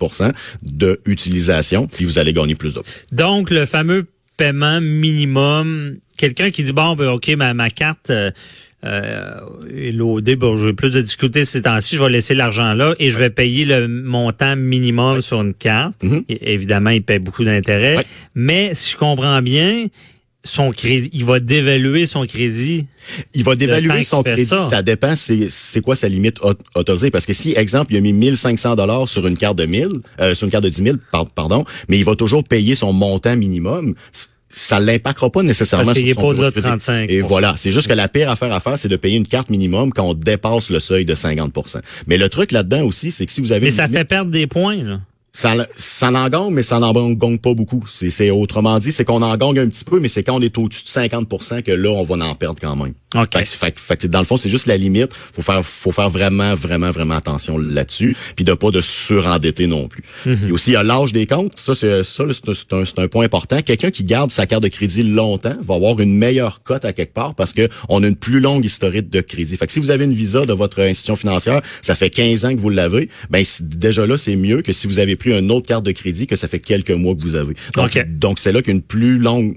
de 0.62 1.00
utilisation, 1.06 1.86
puis 1.86 2.04
vous 2.04 2.18
allez 2.18 2.32
gagner 2.32 2.54
plus 2.54 2.74
de 2.74 2.80
points. 2.80 2.92
Donc, 3.12 3.50
le 3.50 3.66
fameux 3.66 4.06
paiement 4.36 4.80
minimum, 4.80 5.96
quelqu'un 6.20 6.50
qui 6.50 6.62
dit, 6.62 6.72
bon, 6.72 6.94
ben, 6.94 7.08
OK, 7.08 7.28
ma, 7.30 7.54
ma 7.54 7.70
carte 7.70 8.10
euh, 8.10 8.30
euh, 8.84 9.32
est 9.74 9.92
loadée, 9.92 10.36
bon, 10.36 10.56
j'ai 10.62 10.72
plus 10.74 10.90
de 10.90 11.00
difficultés 11.00 11.44
ces 11.44 11.62
temps-ci, 11.62 11.96
je 11.96 12.02
vais 12.02 12.10
laisser 12.10 12.34
l'argent 12.34 12.74
là 12.74 12.94
et 12.98 13.10
je 13.10 13.18
vais 13.18 13.30
payer 13.30 13.64
le 13.64 13.88
montant 13.88 14.54
minimum 14.54 15.20
sur 15.22 15.40
une 15.40 15.54
carte. 15.54 15.94
Mhm. 16.02 16.24
Et, 16.28 16.52
évidemment, 16.52 16.90
il 16.90 17.02
paye 17.02 17.18
beaucoup 17.18 17.44
d'intérêts. 17.44 17.96
Ouais. 17.96 18.06
Mais, 18.34 18.74
si 18.74 18.92
je 18.92 18.96
comprends 18.98 19.40
bien, 19.42 19.86
son 20.42 20.72
crédit, 20.72 21.10
il 21.12 21.24
va 21.24 21.38
dévaluer 21.40 22.06
son 22.06 22.26
crédit. 22.26 22.86
Il 23.34 23.44
va 23.44 23.56
dévaluer 23.56 24.02
son 24.04 24.22
crédit. 24.22 24.46
ça. 24.46 24.68
Ça, 24.70 24.82
dépend 24.82 25.14
c'est 25.14 25.46
c'est 25.50 25.82
quoi 25.82 25.94
sa 25.96 26.08
limite 26.08 26.38
au- 26.42 26.54
autorisée? 26.74 27.10
Parce 27.10 27.26
que 27.26 27.34
si, 27.34 27.52
exemple, 27.56 27.92
il 27.92 27.98
a 27.98 28.00
mis 28.00 28.14
1500 28.14 28.74
dollars 28.76 29.06
sur 29.08 29.26
une 29.26 29.36
carte 29.36 29.58
de 29.58 29.66
1000, 29.66 29.88
euh, 30.20 30.34
sur 30.34 30.46
une 30.46 30.50
carte 30.50 30.64
de 30.64 30.70
10 30.70 30.82
000, 30.82 30.96
par- 31.12 31.26
pardon, 31.28 31.64
mais 31.88 31.98
il 31.98 32.04
va 32.06 32.14
toujours 32.16 32.42
payer 32.44 32.74
son 32.74 32.92
montant 32.94 33.36
minimum, 33.36 33.94
ça 34.52 34.80
l'impactera 34.80 35.30
pas 35.30 35.42
nécessairement 35.42 35.84
Parce 35.86 35.96
qu'il 35.98 36.06
sur 36.08 36.16
son 36.20 36.28
pas 36.34 36.34
de 36.34 36.44
de 36.46 36.50
crédit. 36.50 36.66
35 36.66 37.08
Et 37.10 37.20
voilà. 37.20 37.54
C'est 37.56 37.70
juste 37.70 37.86
que 37.88 37.92
la 37.94 38.08
pire 38.08 38.28
affaire 38.30 38.52
à 38.52 38.58
faire, 38.60 38.76
c'est 38.78 38.88
de 38.88 38.96
payer 38.96 39.16
une 39.16 39.26
carte 39.26 39.48
minimum 39.48 39.92
quand 39.92 40.04
on 40.04 40.14
dépasse 40.14 40.70
le 40.70 40.80
seuil 40.80 41.04
de 41.04 41.14
50% 41.14 41.80
Mais 42.08 42.18
le 42.18 42.28
truc 42.28 42.50
là-dedans 42.52 42.82
aussi, 42.82 43.12
c'est 43.12 43.24
que 43.26 43.32
si 43.32 43.40
vous 43.40 43.52
avez 43.52 43.66
Mais 43.66 43.70
ça 43.70 43.84
limite- 43.86 43.98
fait 43.98 44.04
perdre 44.04 44.30
des 44.30 44.46
points, 44.46 44.76
là. 44.82 45.00
Ça, 45.32 45.54
ça 45.76 46.08
en 46.08 46.28
gagne, 46.28 46.50
mais 46.52 46.62
ça 46.62 46.78
n'en 46.78 46.92
gagne 46.92 47.38
pas 47.38 47.54
beaucoup. 47.54 47.84
C'est, 47.88 48.30
autrement 48.30 48.78
dit, 48.78 48.92
c'est 48.92 49.04
qu'on 49.04 49.22
en 49.22 49.36
gagne 49.36 49.60
un 49.60 49.68
petit 49.68 49.84
peu, 49.84 50.00
mais 50.00 50.08
c'est 50.08 50.22
quand 50.22 50.34
on 50.34 50.40
est 50.40 50.56
au-dessus 50.58 50.82
de 50.82 50.88
50 50.88 51.62
que 51.64 51.72
là, 51.72 51.90
on 51.90 52.02
va 52.02 52.24
en 52.24 52.34
perdre 52.34 52.58
quand 52.60 52.76
même. 52.76 52.94
OK. 53.16 53.44
Fait, 53.44 53.78
fait, 53.78 54.06
dans 54.06 54.20
le 54.20 54.24
fond, 54.24 54.36
c'est 54.36 54.50
juste 54.50 54.66
la 54.66 54.76
limite. 54.76 55.12
Faut 55.12 55.42
faire, 55.42 55.64
faut 55.64 55.90
faire 55.90 56.10
vraiment, 56.10 56.54
vraiment, 56.54 56.90
vraiment 56.90 57.14
attention 57.14 57.58
là-dessus, 57.58 58.16
puis 58.36 58.44
de 58.44 58.54
pas 58.54 58.70
de 58.70 58.80
surendetter 58.80 59.66
non 59.66 59.88
plus. 59.88 60.04
Mm 60.26 60.48
Et 60.48 60.52
aussi, 60.52 60.70
il 60.70 60.74
y 60.74 60.76
a 60.76 60.82
l'âge 60.82 61.12
des 61.12 61.26
comptes. 61.26 61.58
Ça, 61.58 61.74
c'est 61.74 62.04
ça, 62.04 62.24
c'est 62.32 62.72
un, 62.72 63.04
un, 63.04 63.08
point 63.08 63.24
important. 63.24 63.62
Quelqu'un 63.62 63.90
qui 63.90 64.04
garde 64.04 64.30
sa 64.30 64.46
carte 64.46 64.62
de 64.62 64.68
crédit 64.68 65.02
longtemps 65.02 65.56
va 65.60 65.74
avoir 65.74 65.98
une 66.00 66.16
meilleure 66.16 66.62
cote 66.62 66.84
à 66.84 66.92
quelque 66.92 67.12
part 67.14 67.34
parce 67.34 67.52
que 67.52 67.68
on 67.88 68.02
a 68.02 68.06
une 68.06 68.16
plus 68.16 68.40
longue 68.40 68.64
historique 68.64 69.10
de 69.10 69.20
crédit. 69.20 69.56
Fait 69.56 69.66
que 69.66 69.72
si 69.72 69.80
vous 69.80 69.90
avez 69.90 70.04
une 70.04 70.14
visa 70.14 70.46
de 70.46 70.52
votre 70.52 70.80
institution 70.80 71.16
financière, 71.16 71.62
ça 71.82 71.94
fait 71.94 72.10
15 72.10 72.44
ans 72.44 72.54
que 72.54 72.60
vous 72.60 72.70
l'avez, 72.70 73.08
ben 73.30 73.44
déjà 73.60 74.06
là, 74.06 74.16
c'est 74.16 74.36
mieux 74.36 74.62
que 74.62 74.72
si 74.72 74.86
vous 74.86 74.98
avez 74.98 75.16
pris 75.20 75.38
une 75.38 75.50
autre 75.50 75.68
carte 75.68 75.84
de 75.84 75.92
crédit 75.92 76.26
que 76.26 76.36
ça 76.36 76.48
fait 76.48 76.58
quelques 76.58 76.90
mois 76.90 77.14
que 77.14 77.20
vous 77.20 77.36
avez. 77.36 77.54
Donc, 77.76 77.98
donc 78.08 78.38
c'est 78.38 78.52
là 78.52 78.62
qu'une 78.62 78.82
plus 78.82 79.18
longue 79.18 79.56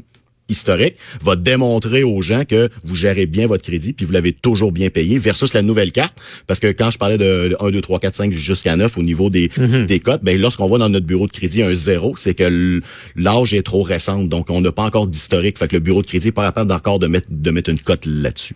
historique 0.50 0.96
va 1.24 1.36
démontrer 1.36 2.04
aux 2.04 2.22
gens 2.22 2.44
que 2.46 2.70
vous 2.84 2.96
gérez 2.96 3.26
bien 3.26 3.48
votre 3.48 3.64
crédit 3.64 3.94
puis 3.94 4.06
vous 4.06 4.12
l'avez 4.12 4.34
toujours 4.34 4.72
bien 4.72 4.90
payé 4.90 5.18
versus 5.18 5.54
la 5.54 5.62
nouvelle 5.62 5.92
carte. 5.92 6.14
Parce 6.48 6.60
que 6.60 6.72
quand 6.72 6.92
je 6.92 6.98
parlais 6.98 7.18
de 7.18 7.56
1 7.60 7.72
2 7.72 7.82
3 7.82 8.00
4 8.00 8.16
5 8.16 8.32
jusqu'à 8.34 8.76
9 8.76 8.98
au 8.98 9.04
niveau 9.04 9.30
des 9.30 9.50
mhm. 9.58 9.86
des 9.86 10.00
cotes 10.00 10.24
ben 10.24 10.40
lorsqu'on 10.40 10.68
voit 10.68 10.80
dans 10.80 10.90
notre 10.90 11.06
bureau 11.06 11.28
de 11.28 11.32
crédit 11.32 11.64
un 11.64 11.74
zéro 11.74 12.16
c'est 12.18 12.34
que 12.34 12.82
l'âge 13.16 13.54
est 13.54 13.64
trop 13.64 13.82
récent. 13.82 14.24
Donc 14.24 14.50
on 14.50 14.62
n'a 14.62 14.72
pas 14.72 14.84
encore 14.84 15.08
d'historique. 15.08 15.58
Fait 15.58 15.68
que 15.68 15.76
le 15.76 15.80
bureau 15.80 16.02
de 16.02 16.08
crédit 16.08 16.28
n'est 16.28 16.32
pas 16.32 16.46
capable 16.46 16.72
encore 16.72 17.00
de 17.00 17.08
mettre 17.08 17.28
de 17.30 17.52
mettre 17.52 17.70
une 17.70 17.80
cote 17.80 18.06
là-dessus 18.06 18.56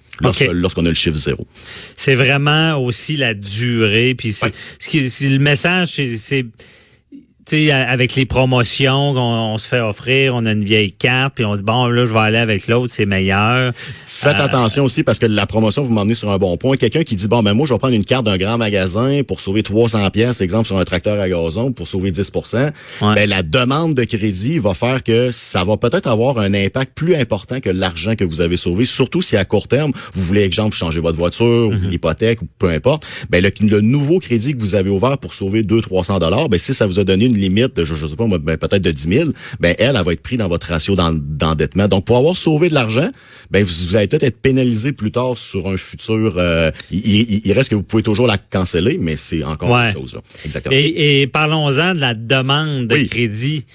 lorsqu'on 0.52 0.86
a 0.86 0.90
le 0.90 0.94
chiffre 0.94 1.18
zéro. 1.18 1.48
C'est 1.96 2.16
vraiment 2.16 2.78
aussi 2.78 3.18
la 3.18 3.34
durée 3.34 4.14
puis 4.14 4.34
ce 4.34 4.50
qui 4.88 5.00
le 5.28 5.40
message 5.40 6.00
c'est 6.18 6.46
sais, 7.50 7.72
avec 7.72 8.16
les 8.16 8.25
promotions 8.25 9.13
qu'on 9.13 9.58
se 9.58 9.68
fait 9.68 9.80
offrir, 9.80 10.36
on 10.36 10.46
a 10.46 10.51
une 10.51 10.63
vieille 10.63 10.92
carte, 10.92 11.36
puis 11.36 11.46
on 11.46 11.56
dit 11.56 11.63
bon 11.63 11.88
là, 11.88 12.06
je 12.06 12.13
vais 12.13 12.20
aller 12.20 12.38
avec 12.38 12.68
l'autre, 12.68 12.94
c'est 12.94 13.06
meilleur. 13.06 13.74
Faites 14.20 14.39
euh, 14.39 14.46
attention 14.46 14.84
aussi 14.84 15.04
parce 15.04 15.20
que 15.20 15.27
la 15.27 15.46
promotion 15.46 15.84
vous 15.84 15.94
m'emmenez 15.94 16.16
sur 16.16 16.32
un 16.32 16.38
bon 16.38 16.58
point. 16.58 16.75
Quelqu'un 16.75 17.04
qui 17.04 17.16
dit 17.16 17.27
bon 17.27 17.44
ben 17.44 17.54
moi 17.54 17.68
je 17.68 17.74
vais 17.74 17.77
prendre 17.77 17.94
une 17.94 18.06
carte 18.06 18.25
d'un 18.25 18.38
grand 18.38 18.58
magasin 18.58 19.22
pour 19.27 19.39
sauver 19.39 19.63
300 19.63 20.10
pièces, 20.10 20.42
exemple 20.42 20.66
sur 20.66 20.77
un 20.77 20.84
tracteur 20.84 21.20
à 21.20 21.30
gazon 21.30 21.72
pour 21.72 21.88
sauver 21.88 22.12
10% 22.12 22.72
ben 23.01 23.30
la 23.30 23.44
demande 23.44 23.94
de 23.94 24.04
crédit 24.04 24.60
va 24.60 24.74
faire 24.74 25.04
que 25.04 25.30
ça 25.32 25.63
va 25.63 25.77
peut-être 25.77 26.08
avoir 26.08 26.39
un 26.39 26.54
impact 26.54 26.94
plus 26.96 27.16
important 27.16 27.60
que 27.60 27.70
l'argent 27.70 28.16
que 28.16 28.25
vous 28.25 28.42
avez 28.42 28.58
sauvé, 28.58 28.86
surtout 28.86 29.22
si 29.22 29.38
à 29.38 29.46
court 29.46 29.68
terme 29.68 29.92
vous 30.13 30.24
voulez 30.24 30.42
exemple 30.42 30.75
changer 30.75 31.00
votre 31.00 31.18
voiture, 31.18 31.72
mm 31.72 31.77
l'hypothèque 31.88 32.42
ou 32.42 32.48
peu 32.58 32.70
importe. 32.70 33.06
Ben 33.30 33.42
le, 33.42 33.51
le, 33.62 33.82
nouveau 33.82 34.20
crédit 34.20 34.54
que 34.54 34.60
vous 34.60 34.75
avez 34.75 34.89
ouvert 34.89 35.18
pour 35.18 35.34
sauver 35.34 35.63
2 35.63 35.80
300 35.80 36.20
dollars, 36.20 36.50
ben 36.50 36.60
si 36.60 36.74
ça 36.74 36.86
vous 36.86 37.00
a 37.00 37.04
donné 37.04 37.25
une 37.25 37.37
limite 37.38 37.75
de 37.75 37.86
je, 37.86 37.96
je 37.96 38.08
sais 38.08 38.15
pas 38.15 38.25
ben, 38.27 38.58
peut-être 38.58 38.82
de 38.82 38.91
10 38.91 39.01
000, 39.10 39.29
ben 39.60 39.75
elle, 39.79 39.96
elle 39.96 40.03
va 40.03 40.13
être 40.13 40.22
prise 40.22 40.38
dans 40.38 40.48
votre 40.48 40.67
ratio 40.67 40.96
d'endettement. 40.96 41.88
Donc 41.88 42.06
pour 42.06 42.17
avoir 42.17 42.36
sauvé 42.36 42.70
de 42.70 42.74
l'argent, 42.74 43.10
ben 43.51 43.63
vous, 43.63 43.88
vous 43.88 43.96
allez 43.96 44.08
peut-être 44.08 44.24
être 44.24 44.41
pénalisé 44.41 44.91
plus 44.91 45.12
tard 45.12 45.38
sur 45.38 45.67
un 45.67 45.77
futur. 45.77 46.36
Euh, 46.38 46.72
il, 46.91 47.51
reste 47.53 47.70
que 47.70 47.75
vous 47.75 47.84
pouvez 47.84 48.03
toujours 48.03 48.27
la 48.27 48.38
canceller, 48.38 48.98
mais 49.00 49.15
c'est 49.15 49.44
encore 49.44 49.75
une 49.75 49.94
chose. 49.94 50.13
Là. 50.13 50.22
Exactement. 50.46 50.75
Et, 50.75 51.22
et 51.22 51.27
parlons-en 51.27 51.96
de 51.96 52.00
la 52.00 52.13
demande 52.13 52.88
de 52.88 53.03
crédit. 53.06 53.65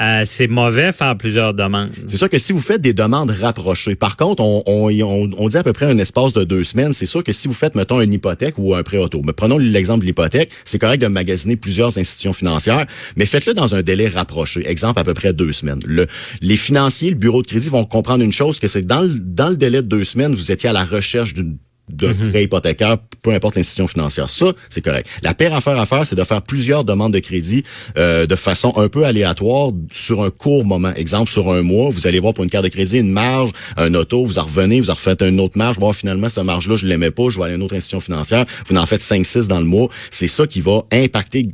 Euh, 0.00 0.22
c'est 0.24 0.48
mauvais 0.48 0.92
faire 0.92 1.16
plusieurs 1.16 1.52
demandes. 1.52 1.90
C'est 2.06 2.16
sûr 2.16 2.28
que 2.30 2.38
si 2.38 2.52
vous 2.52 2.60
faites 2.60 2.80
des 2.80 2.94
demandes 2.94 3.30
rapprochées, 3.30 3.96
par 3.96 4.16
contre, 4.16 4.42
on, 4.42 4.62
on, 4.66 5.30
on, 5.36 5.48
dit 5.48 5.56
à 5.58 5.62
peu 5.62 5.74
près 5.74 5.86
un 5.86 5.98
espace 5.98 6.32
de 6.32 6.42
deux 6.44 6.64
semaines. 6.64 6.94
C'est 6.94 7.06
sûr 7.06 7.22
que 7.22 7.32
si 7.32 7.48
vous 7.48 7.54
faites, 7.54 7.74
mettons, 7.74 8.00
une 8.00 8.12
hypothèque 8.12 8.54
ou 8.56 8.74
un 8.74 8.82
prêt 8.82 8.96
auto, 8.96 9.20
mais 9.24 9.34
prenons 9.34 9.58
l'exemple 9.58 10.00
de 10.00 10.06
l'hypothèque, 10.06 10.50
c'est 10.64 10.78
correct 10.78 11.02
de 11.02 11.06
magasiner 11.08 11.56
plusieurs 11.56 11.98
institutions 11.98 12.32
financières, 12.32 12.86
mais 13.16 13.26
faites-le 13.26 13.52
dans 13.52 13.74
un 13.74 13.82
délai 13.82 14.08
rapproché. 14.08 14.66
Exemple, 14.66 15.00
à 15.00 15.04
peu 15.04 15.12
près 15.12 15.34
deux 15.34 15.52
semaines. 15.52 15.80
Le, 15.84 16.06
les 16.40 16.56
financiers, 16.56 17.10
le 17.10 17.16
bureau 17.16 17.42
de 17.42 17.46
crédit 17.46 17.68
vont 17.68 17.84
comprendre 17.84 18.24
une 18.24 18.32
chose, 18.32 18.58
que 18.58 18.68
c'est 18.68 18.86
dans 18.86 19.02
le, 19.02 19.08
dans 19.18 19.50
le 19.50 19.56
délai 19.56 19.82
de 19.82 19.86
deux 19.86 20.04
semaines, 20.04 20.34
vous 20.34 20.50
étiez 20.50 20.70
à 20.70 20.72
la 20.72 20.84
recherche 20.84 21.34
d'une 21.34 21.58
de 21.92 22.08
mhm. 22.08 22.30
prêt 22.30 22.44
hypothécaire, 22.44 22.98
peu 23.22 23.30
importe 23.30 23.56
l'institution 23.56 23.86
financière. 23.88 24.28
Ça, 24.28 24.46
c'est 24.68 24.80
correct. 24.80 25.08
La 25.22 25.34
pire 25.34 25.54
affaire 25.54 25.78
à 25.78 25.86
faire, 25.86 26.06
c'est 26.06 26.16
de 26.16 26.24
faire 26.24 26.42
plusieurs 26.42 26.84
demandes 26.84 27.12
de 27.12 27.18
crédit 27.18 27.64
euh, 27.96 28.26
de 28.26 28.36
façon 28.36 28.72
un 28.76 28.88
peu 28.88 29.04
aléatoire 29.04 29.70
sur 29.90 30.22
un 30.22 30.30
court 30.30 30.64
moment. 30.64 30.92
Exemple, 30.94 31.30
sur 31.30 31.52
un 31.52 31.62
mois, 31.62 31.90
vous 31.90 32.06
allez 32.06 32.20
voir 32.20 32.34
pour 32.34 32.44
une 32.44 32.50
carte 32.50 32.64
de 32.64 32.70
crédit 32.70 32.98
une 32.98 33.10
marge, 33.10 33.50
un 33.76 33.94
auto, 33.94 34.24
vous 34.24 34.38
en 34.38 34.42
revenez, 34.42 34.80
vous 34.80 34.90
en 34.90 34.94
refaites 34.94 35.22
une 35.22 35.40
autre 35.40 35.56
marge, 35.56 35.78
voir 35.78 35.94
finalement 35.94 36.28
cette 36.28 36.44
marge-là, 36.44 36.76
je 36.76 36.86
l'aimais 36.86 37.10
pas, 37.10 37.28
je 37.28 37.38
vais 37.38 37.44
aller 37.44 37.52
à 37.54 37.56
une 37.56 37.62
autre 37.62 37.76
institution 37.76 38.00
financière, 38.00 38.44
vous 38.66 38.76
en 38.76 38.86
faites 38.86 39.02
5-6 39.02 39.46
dans 39.46 39.60
le 39.60 39.66
mois. 39.66 39.88
C'est 40.10 40.28
ça 40.28 40.46
qui 40.46 40.60
va 40.60 40.84
impacter 40.92 41.48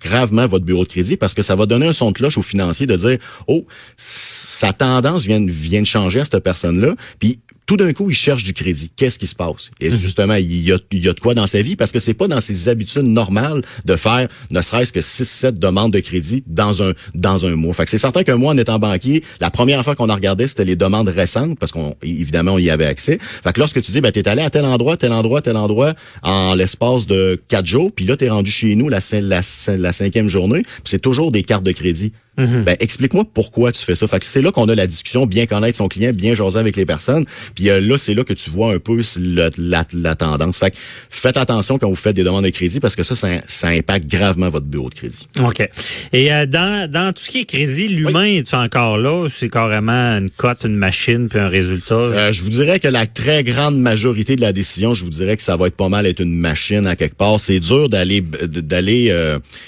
gravement 0.00 0.46
votre 0.46 0.64
bureau 0.64 0.84
de 0.84 0.88
crédit 0.88 1.16
parce 1.16 1.34
que 1.34 1.42
ça 1.42 1.56
va 1.56 1.66
donner 1.66 1.86
un 1.86 1.92
son 1.92 2.10
de 2.10 2.16
cloche 2.16 2.38
aux 2.38 2.42
financiers 2.42 2.86
de 2.86 2.96
dire 2.96 3.18
oh 3.48 3.64
sa 3.96 4.72
tendance 4.72 5.24
vient 5.24 5.44
vient 5.46 5.80
de 5.80 5.86
changer 5.86 6.20
à 6.20 6.24
cette 6.24 6.38
personne 6.40 6.80
là 6.80 6.94
puis 7.18 7.40
tout 7.66 7.76
d'un 7.76 7.92
coup, 7.92 8.08
il 8.10 8.14
cherche 8.14 8.44
du 8.44 8.54
crédit. 8.54 8.90
Qu'est-ce 8.94 9.18
qui 9.18 9.26
se 9.26 9.34
passe? 9.34 9.70
Et 9.80 9.90
mhm. 9.90 9.98
justement, 9.98 10.34
il 10.34 10.64
y, 10.64 10.72
a, 10.72 10.78
il 10.92 11.04
y 11.04 11.08
a 11.08 11.12
de 11.12 11.20
quoi 11.20 11.34
dans 11.34 11.48
sa 11.48 11.60
vie 11.62 11.74
parce 11.74 11.90
que 11.92 11.98
c'est 11.98 12.14
pas 12.14 12.28
dans 12.28 12.40
ses 12.40 12.68
habitudes 12.68 13.02
normales 13.02 13.62
de 13.84 13.96
faire 13.96 14.28
ne 14.50 14.62
serait-ce 14.62 14.92
que 14.92 15.00
6-7 15.00 15.58
demandes 15.58 15.92
de 15.92 15.98
crédit 15.98 16.44
dans 16.46 16.82
un 16.82 16.92
dans 17.14 17.44
un 17.44 17.56
mois. 17.56 17.74
Fait 17.74 17.84
que 17.84 17.90
c'est 17.90 17.98
certain 17.98 18.22
que 18.22 18.32
moi, 18.32 18.52
en 18.52 18.58
étant 18.58 18.78
banquier, 18.78 19.24
la 19.40 19.50
première 19.50 19.82
fois 19.82 19.96
qu'on 19.96 20.08
a 20.08 20.14
regardé, 20.14 20.46
c'était 20.46 20.64
les 20.64 20.76
demandes 20.76 21.08
récentes 21.08 21.58
parce 21.58 21.72
qu'on 21.72 21.96
évidemment, 22.02 22.52
on 22.52 22.58
y 22.58 22.70
avait 22.70 22.86
accès. 22.86 23.18
Fait 23.20 23.52
que 23.52 23.58
lorsque 23.58 23.82
tu 23.82 23.90
dis, 23.90 24.00
ben, 24.00 24.12
t'es 24.12 24.28
allé 24.28 24.42
à 24.42 24.50
tel 24.50 24.64
endroit, 24.64 24.96
tel 24.96 25.12
endroit, 25.12 25.42
tel 25.42 25.56
endroit 25.56 25.94
en 26.22 26.54
l'espace 26.54 27.06
de 27.06 27.40
quatre 27.48 27.66
jours, 27.66 27.90
puis 27.92 28.04
là, 28.04 28.16
t'es 28.16 28.28
rendu 28.28 28.50
chez 28.50 28.76
nous 28.76 28.88
la, 28.88 29.00
la, 29.12 29.40
la 29.76 29.92
cinquième 29.92 30.28
journée, 30.28 30.62
c'est 30.84 31.00
toujours 31.00 31.32
des 31.32 31.42
cartes 31.42 31.64
de 31.64 31.72
crédit. 31.72 32.12
Mhm. 32.36 32.64
Ben, 32.64 32.76
explique-moi 32.80 33.24
pourquoi 33.32 33.72
tu 33.72 33.82
fais 33.82 33.94
ça. 33.94 34.06
Fait 34.06 34.18
que 34.18 34.26
c'est 34.26 34.42
là 34.42 34.52
qu'on 34.52 34.68
a 34.68 34.74
la 34.74 34.86
discussion, 34.86 35.26
bien 35.26 35.46
connaître 35.46 35.76
son 35.76 35.88
client, 35.88 36.12
bien 36.12 36.34
jaser 36.34 36.58
avec 36.58 36.76
les 36.76 36.86
personnes. 36.86 37.24
Puis 37.54 37.70
euh, 37.70 37.80
là, 37.80 37.96
c'est 37.98 38.14
là 38.14 38.24
que 38.24 38.34
tu 38.34 38.50
vois 38.50 38.74
un 38.74 38.78
peu 38.78 39.00
la, 39.18 39.84
tendance. 40.14 40.58
Fait 40.58 40.70
que 40.70 40.76
faites 41.10 41.36
attention 41.36 41.78
quand 41.78 41.88
vous 41.88 41.94
faites 41.94 42.16
des 42.16 42.24
demandes 42.24 42.44
de 42.44 42.50
crédit 42.50 42.80
parce 42.80 42.94
que 42.94 43.02
ça, 43.02 43.14
ça, 43.14 43.68
impacte 43.68 44.06
gravement 44.06 44.48
votre 44.48 44.66
bureau 44.66 44.90
de 44.90 44.94
crédit. 44.94 45.28
OK. 45.42 45.68
Et 46.12 46.32
euh, 46.32 46.46
dans, 46.46 46.90
dans 46.90 47.12
tout 47.12 47.22
ce 47.22 47.30
qui 47.30 47.40
est 47.40 47.44
crédit, 47.44 47.88
l'humain, 47.88 48.24
est 48.24 48.54
encore 48.54 48.98
là? 48.98 49.28
C'est 49.30 49.48
carrément 49.48 50.18
une 50.18 50.30
cote, 50.30 50.64
une 50.64 50.76
machine, 50.76 51.28
puis 51.28 51.38
un 51.38 51.48
résultat? 51.48 51.94
Euh, 51.94 52.32
je 52.32 52.42
vous 52.42 52.50
dirais 52.50 52.78
que 52.78 52.88
la 52.88 53.06
très 53.06 53.44
grande 53.44 53.78
majorité 53.78 54.36
de 54.36 54.40
la 54.40 54.52
décision, 54.52 54.94
je 54.94 55.04
vous 55.04 55.10
dirais 55.10 55.36
que 55.36 55.42
ça 55.42 55.56
va 55.56 55.68
être 55.68 55.76
pas 55.76 55.88
mal 55.88 56.06
être 56.06 56.20
une 56.20 56.36
machine 56.36 56.86
à 56.86 56.96
quelque 56.96 57.16
part. 57.16 57.40
C'est 57.40 57.60
dur 57.60 57.88
d'aller 57.88 58.20
d'aller 58.20 59.14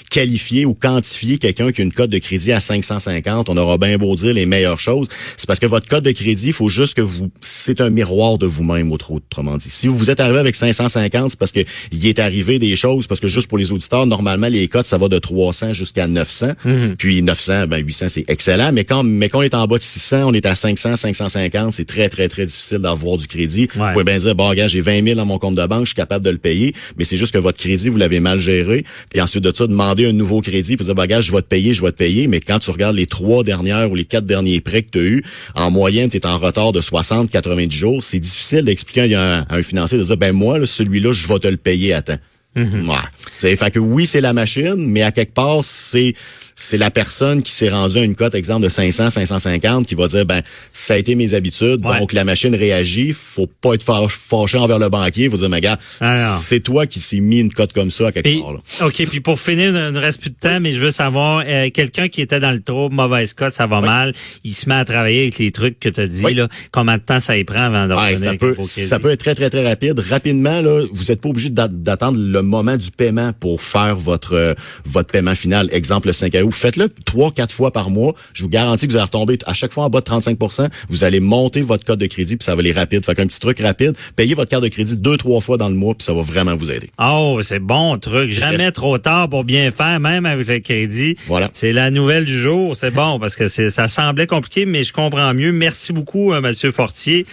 qualifier 0.09 0.65
ou 0.65 0.73
quantifier 0.73 1.37
quelqu'un 1.37 1.71
qui 1.71 1.81
a 1.81 1.83
une 1.83 1.93
cote 1.93 2.09
de 2.09 2.17
crédit 2.17 2.51
à 2.51 2.58
550, 2.59 3.49
on 3.49 3.57
aura 3.57 3.77
bien 3.77 3.97
beau 3.97 4.15
dire 4.15 4.33
les 4.33 4.45
meilleures 4.45 4.79
choses. 4.79 5.07
C'est 5.37 5.47
parce 5.47 5.59
que 5.59 5.65
votre 5.65 5.87
code 5.87 6.03
de 6.03 6.11
crédit, 6.11 6.47
il 6.47 6.53
faut 6.53 6.69
juste 6.69 6.95
que 6.95 7.01
vous, 7.01 7.29
c'est 7.41 7.81
un 7.81 7.89
miroir 7.89 8.37
de 8.37 8.45
vous-même, 8.45 8.91
autrement 8.91 9.57
dit. 9.57 9.69
Si 9.69 9.87
vous 9.87 10.09
êtes 10.09 10.19
arrivé 10.19 10.39
avec 10.39 10.55
550, 10.55 11.31
c'est 11.31 11.39
parce 11.39 11.51
que 11.51 11.61
il 11.91 12.07
est 12.07 12.19
arrivé 12.19 12.59
des 12.59 12.75
choses, 12.75 13.07
parce 13.07 13.19
que 13.19 13.27
juste 13.27 13.47
pour 13.47 13.57
les 13.57 13.71
auditeurs, 13.71 14.05
normalement, 14.05 14.47
les 14.47 14.67
codes, 14.67 14.85
ça 14.85 14.97
va 14.97 15.07
de 15.07 15.19
300 15.19 15.73
jusqu'à 15.73 16.07
900. 16.07 16.53
Mhm. 16.65 16.95
Puis 16.97 17.21
900, 17.21 17.67
ben 17.67 17.77
800, 17.77 18.05
c'est 18.09 18.25
excellent. 18.27 18.71
Mais 18.73 18.83
quand, 18.83 19.03
mais 19.03 19.29
quand 19.29 19.39
on 19.39 19.43
est 19.43 19.53
en 19.53 19.65
bas 19.67 19.77
de 19.77 19.83
600, 19.83 20.23
on 20.25 20.33
est 20.33 20.45
à 20.45 20.55
500, 20.55 20.95
550, 20.95 21.73
c'est 21.73 21.85
très, 21.85 22.09
très, 22.09 22.27
très 22.27 22.45
difficile 22.45 22.79
d'avoir 22.79 23.17
du 23.17 23.27
crédit. 23.27 23.67
Vous 23.73 23.83
pouvez 23.91 24.03
bien 24.03 24.17
dire, 24.17 24.35
bon, 24.35 24.49
regarde, 24.49 24.69
j'ai 24.69 24.81
20 24.81 25.03
000 25.03 25.15
dans 25.15 25.25
mon 25.25 25.37
compte 25.37 25.55
de 25.55 25.65
banque, 25.65 25.81
je 25.81 25.89
suis 25.89 25.95
capable 25.95 26.25
de 26.25 26.29
le 26.29 26.37
payer. 26.37 26.73
Mais 26.97 27.03
c'est 27.03 27.17
juste 27.17 27.33
que 27.33 27.37
votre 27.37 27.57
crédit, 27.57 27.89
vous 27.89 27.97
l'avez 27.97 28.19
mal 28.19 28.39
géré. 28.39 28.85
Puis 29.09 29.21
ensuite 29.21 29.43
de 29.43 29.53
ça, 29.55 29.67
demander 29.67 30.07
un 30.07 30.13
nouveau 30.13 30.41
crédit, 30.41 30.77
puis 30.77 30.85
dire, 30.85 30.95
bah, 30.95 31.03
regarde, 31.03 31.23
je 31.23 31.31
vais 31.31 31.41
te 31.41 31.47
payer, 31.47 31.73
je 31.73 31.81
vais 31.81 31.91
te 31.91 31.97
payer. 31.97 32.27
Mais 32.27 32.39
quand 32.49 32.57
tu 32.57 32.71
regardes 32.71 32.95
les 32.95 33.05
trois 33.05 33.43
dernières 33.43 33.91
ou 33.91 33.95
les 33.95 34.05
quatre 34.05 34.25
derniers 34.25 34.59
prêts 34.59 34.81
que 34.81 34.89
tu 34.89 34.99
as 34.99 35.03
eu, 35.03 35.23
en 35.53 35.69
moyenne, 35.69 36.09
tu 36.09 36.17
es 36.17 36.25
en 36.25 36.39
retard 36.39 36.71
de 36.71 36.81
60, 36.81 37.29
90 37.29 37.77
jours. 37.77 38.03
C'est 38.03 38.19
difficile 38.19 38.63
d'expliquer 38.63 39.13
à 39.13 39.45
un, 39.47 39.61
financier 39.61 39.99
de 39.99 40.03
dire, 40.03 40.17
ben 40.17 40.33
moi, 40.33 40.65
celui-là, 40.65 41.13
je 41.13 41.27
vais 41.27 41.37
te 41.37 41.47
le 41.47 41.57
payer 41.57 41.93
à 41.93 42.01
temps. 42.01 42.17
Mm-hmm. 42.55 43.01
C'est 43.31 43.55
fait 43.55 43.69
que 43.69 43.77
oui, 43.77 44.07
c'est 44.07 44.21
la 44.21 44.33
machine, 44.33 44.75
mais 44.77 45.03
à 45.03 45.11
quelque 45.11 45.35
part, 45.35 45.63
c'est 45.63 46.15
c'est 46.61 46.77
la 46.77 46.91
personne 46.91 47.41
qui 47.41 47.53
s'est 47.53 47.69
rendue 47.69 47.99
à 47.99 48.03
une 48.03 48.17
cote, 48.17 48.35
exemple, 48.35 48.63
de 48.65 48.69
500, 48.69 49.11
550, 49.11 49.87
qui 49.87 49.95
va 49.95 50.09
dire, 50.09 50.25
ben, 50.25 50.41
ça 50.73 50.95
a 50.95 50.97
été 50.97 51.15
mes 51.15 51.33
habitudes, 51.33 51.79
donc 51.79 52.11
la 52.11 52.25
machine 52.25 52.53
réagit, 52.53 53.13
faut 53.13 53.47
pas 53.47 53.75
être 53.75 53.83
fâché 54.09 54.57
envers 54.57 54.77
le 54.77 54.89
banquier, 54.89 55.29
faut 55.29 55.37
dire, 55.37 55.47
mais 55.47 55.61
gars, 55.61 55.79
ah, 56.01 56.37
c'est 56.37 56.59
toi 56.59 56.85
qui 56.85 56.99
s'est 56.99 57.21
mis 57.21 57.39
une 57.39 57.53
cote 57.53 57.71
comme 57.71 57.89
ça 57.89 58.07
à 58.07 58.11
quelque 58.11 58.41
part. 58.41 58.53
Là. 58.53 58.59
OK, 58.85 59.05
puis 59.07 59.21
pour 59.21 59.39
finir, 59.39 59.69
il 59.69 59.93
ne 59.93 59.99
reste 59.99 60.19
plus 60.19 60.31
de 60.31 60.35
temps, 60.35 60.59
mais 60.59 60.73
je 60.73 60.79
veux 60.79 60.91
savoir, 60.91 61.43
euh, 61.47 61.69
quelqu'un 61.69 62.09
qui 62.09 62.19
était 62.19 62.41
dans 62.41 62.51
le 62.51 62.59
trou, 62.59 62.89
mauvaise 62.89 63.33
cote, 63.33 63.53
ça 63.53 63.65
va 63.65 63.79
mal, 63.79 64.13
il 64.43 64.53
se 64.53 64.67
met 64.67 64.75
à 64.75 64.83
travailler 64.83 65.21
avec 65.21 65.37
les 65.37 65.51
trucs 65.51 65.79
que 65.79 65.87
tu 65.87 66.01
as 66.01 66.07
dit, 66.07 66.33
là, 66.33 66.49
combien 66.73 66.97
de 66.97 67.03
temps 67.03 67.21
ça 67.21 67.37
y 67.37 67.45
prend 67.45 67.63
avant 67.63 67.87
de 67.87 67.93
revenir 67.93 68.31
ça 68.31 68.35
peut, 68.35 68.55
ça 68.63 68.99
peut 68.99 69.11
être 69.11 69.21
très, 69.21 69.33
très, 69.33 69.49
très 69.49 69.65
rapide. 69.65 69.97
Rapidement, 70.01 70.59
là, 70.59 70.85
vous 70.91 71.05
n'êtes 71.05 71.21
pas 71.21 71.29
obligé 71.29 71.49
d'attendre 71.49 72.17
le 72.19 72.41
moment 72.41 72.75
du 72.75 72.91
paiement 72.91 73.31
pour 73.31 73.61
faire 73.61 73.95
votre, 73.95 74.33
euh, 74.33 74.53
votre 74.83 75.09
paiement 75.09 75.35
final. 75.35 75.69
Exemple, 75.71 76.07
le 76.07 76.13
5 76.13 76.33
août 76.43 76.48
vous 76.49 76.55
faites-le 76.55 76.89
trois, 77.05 77.31
quatre 77.31 77.53
fois 77.53 77.71
par 77.71 77.89
mois. 77.89 78.15
Je 78.33 78.43
vous 78.43 78.49
garantis 78.49 78.87
que 78.87 78.91
vous 78.91 78.97
allez 78.97 79.05
retomber 79.05 79.37
à 79.45 79.53
chaque 79.53 79.71
fois 79.71 79.83
en 79.83 79.89
bas 79.89 80.01
de 80.01 80.05
35% 80.05 80.67
Vous 80.89 81.03
allez 81.03 81.19
monter 81.19 81.61
votre 81.61 81.85
code 81.85 81.99
de 81.99 82.07
crédit, 82.07 82.37
puis 82.37 82.43
ça 82.43 82.55
va 82.55 82.61
aller 82.61 82.71
rapide. 82.71 83.05
Fait 83.05 83.13
qu'un 83.13 83.27
petit 83.27 83.39
truc 83.39 83.59
rapide, 83.59 83.93
payez 84.15 84.33
votre 84.33 84.49
carte 84.49 84.63
de 84.63 84.67
crédit 84.69 84.97
deux, 84.97 85.17
trois 85.17 85.41
fois 85.41 85.57
dans 85.57 85.69
le 85.69 85.75
mois, 85.75 85.93
puis 85.93 86.05
ça 86.05 86.13
va 86.13 86.21
vraiment 86.21 86.55
vous 86.55 86.71
aider. 86.71 86.89
Oh, 86.99 87.39
c'est 87.43 87.59
bon 87.59 87.97
truc. 87.99 88.31
Jamais 88.31 88.71
trop 88.71 88.97
tard 88.97 89.29
pour 89.29 89.43
bien 89.43 89.71
faire, 89.71 89.99
même 89.99 90.25
avec 90.25 90.47
le 90.47 90.59
crédit. 90.59 91.15
Voilà. 91.27 91.51
C'est 91.53 91.71
la 91.71 91.91
nouvelle 91.91 92.25
du 92.25 92.39
jour. 92.39 92.75
C'est 92.75 92.91
bon 92.91 93.19
parce 93.19 93.35
que 93.35 93.47
ça 93.47 93.87
semblait 93.87 94.27
compliqué, 94.27 94.65
mais 94.65 94.83
je 94.83 94.91
comprends 94.91 95.33
mieux. 95.33 95.51
Merci 95.51 95.93
beaucoup, 95.93 96.33
euh, 96.33 96.41
Monsieur 96.41 96.71
Fortier, 96.71 97.25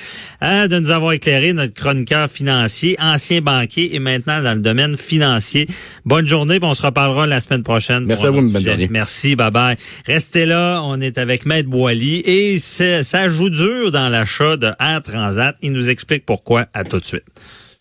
euh, 0.42 0.68
de 0.68 0.78
nous 0.78 0.90
avoir 0.90 1.12
éclairé 1.12 1.54
notre 1.54 1.72
chroniqueur 1.72 2.30
financier, 2.30 2.96
ancien 3.00 3.40
banquier 3.40 3.94
et 3.94 3.98
maintenant 3.98 4.42
dans 4.42 4.54
le 4.54 4.60
domaine 4.60 4.96
financier. 4.96 5.66
Bonne 6.04 6.26
journée, 6.26 6.58
on 6.60 6.74
se 6.74 6.82
reparlera 6.82 7.26
la 7.26 7.40
semaine 7.40 7.62
prochaine. 7.62 8.04
Merci 8.04 8.26
à 8.26 8.30
vous, 8.30 8.50
bonne 8.50 8.62
Merci, 9.06 9.36
bye 9.36 9.52
bye. 9.52 9.76
Restez 10.04 10.46
là, 10.46 10.80
on 10.82 11.00
est 11.00 11.16
avec 11.16 11.46
Maître 11.46 11.68
Boily 11.68 12.22
et 12.24 12.58
ça 12.58 13.28
joue 13.28 13.50
dur 13.50 13.92
dans 13.92 14.08
l'achat 14.08 14.56
de 14.56 14.72
Air 14.80 15.00
Transat. 15.00 15.54
Il 15.62 15.70
nous 15.74 15.90
explique 15.90 16.26
pourquoi. 16.26 16.66
À 16.74 16.82
tout 16.82 16.98
de 16.98 17.04
suite. 17.04 17.22